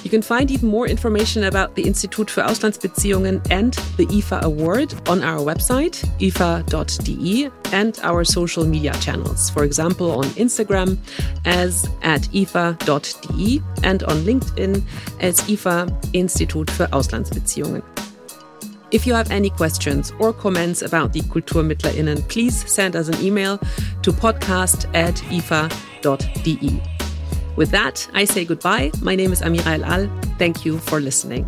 You 0.10 0.18
can 0.18 0.24
find 0.24 0.50
even 0.50 0.70
more 0.70 0.88
information 0.88 1.44
about 1.44 1.76
the 1.76 1.84
Institut 1.84 2.32
für 2.32 2.44
Auslandsbeziehungen 2.44 3.44
and 3.52 3.76
the 3.96 4.08
IFA 4.08 4.42
Award 4.42 4.92
on 5.08 5.24
our 5.24 5.38
website, 5.38 6.04
ifa.de, 6.20 7.52
and 7.72 8.00
our 8.02 8.24
social 8.24 8.66
media 8.66 8.94
channels, 9.02 9.52
for 9.52 9.64
example, 9.64 10.10
on 10.10 10.26
Instagram 10.30 10.98
as 11.46 11.88
at 12.02 12.24
ifa.de 12.34 13.62
and 13.84 14.02
on 14.02 14.24
LinkedIn 14.26 14.82
as 15.20 15.42
IFA 15.42 15.88
Institut 16.14 16.72
für 16.72 16.92
Auslandsbeziehungen. 16.92 17.84
If 18.90 19.06
you 19.06 19.14
have 19.14 19.30
any 19.30 19.52
questions 19.52 20.12
or 20.20 20.34
comments 20.34 20.82
about 20.82 21.14
the 21.14 21.22
KulturmittlerInnen, 21.22 22.28
please 22.28 22.68
send 22.68 22.96
us 22.96 23.10
an 23.10 23.24
email 23.24 23.60
to 24.02 24.12
podcast 24.12 24.88
at 24.96 25.14
ifa.de. 25.30 26.99
With 27.60 27.72
that, 27.72 28.08
I 28.14 28.24
say 28.24 28.46
goodbye. 28.46 28.90
My 29.02 29.16
name 29.16 29.34
is 29.34 29.42
Amira 29.42 29.74
El 29.78 29.84
Al. 29.84 30.08
Thank 30.38 30.64
you 30.64 30.78
for 30.80 31.02
listening. 31.02 31.46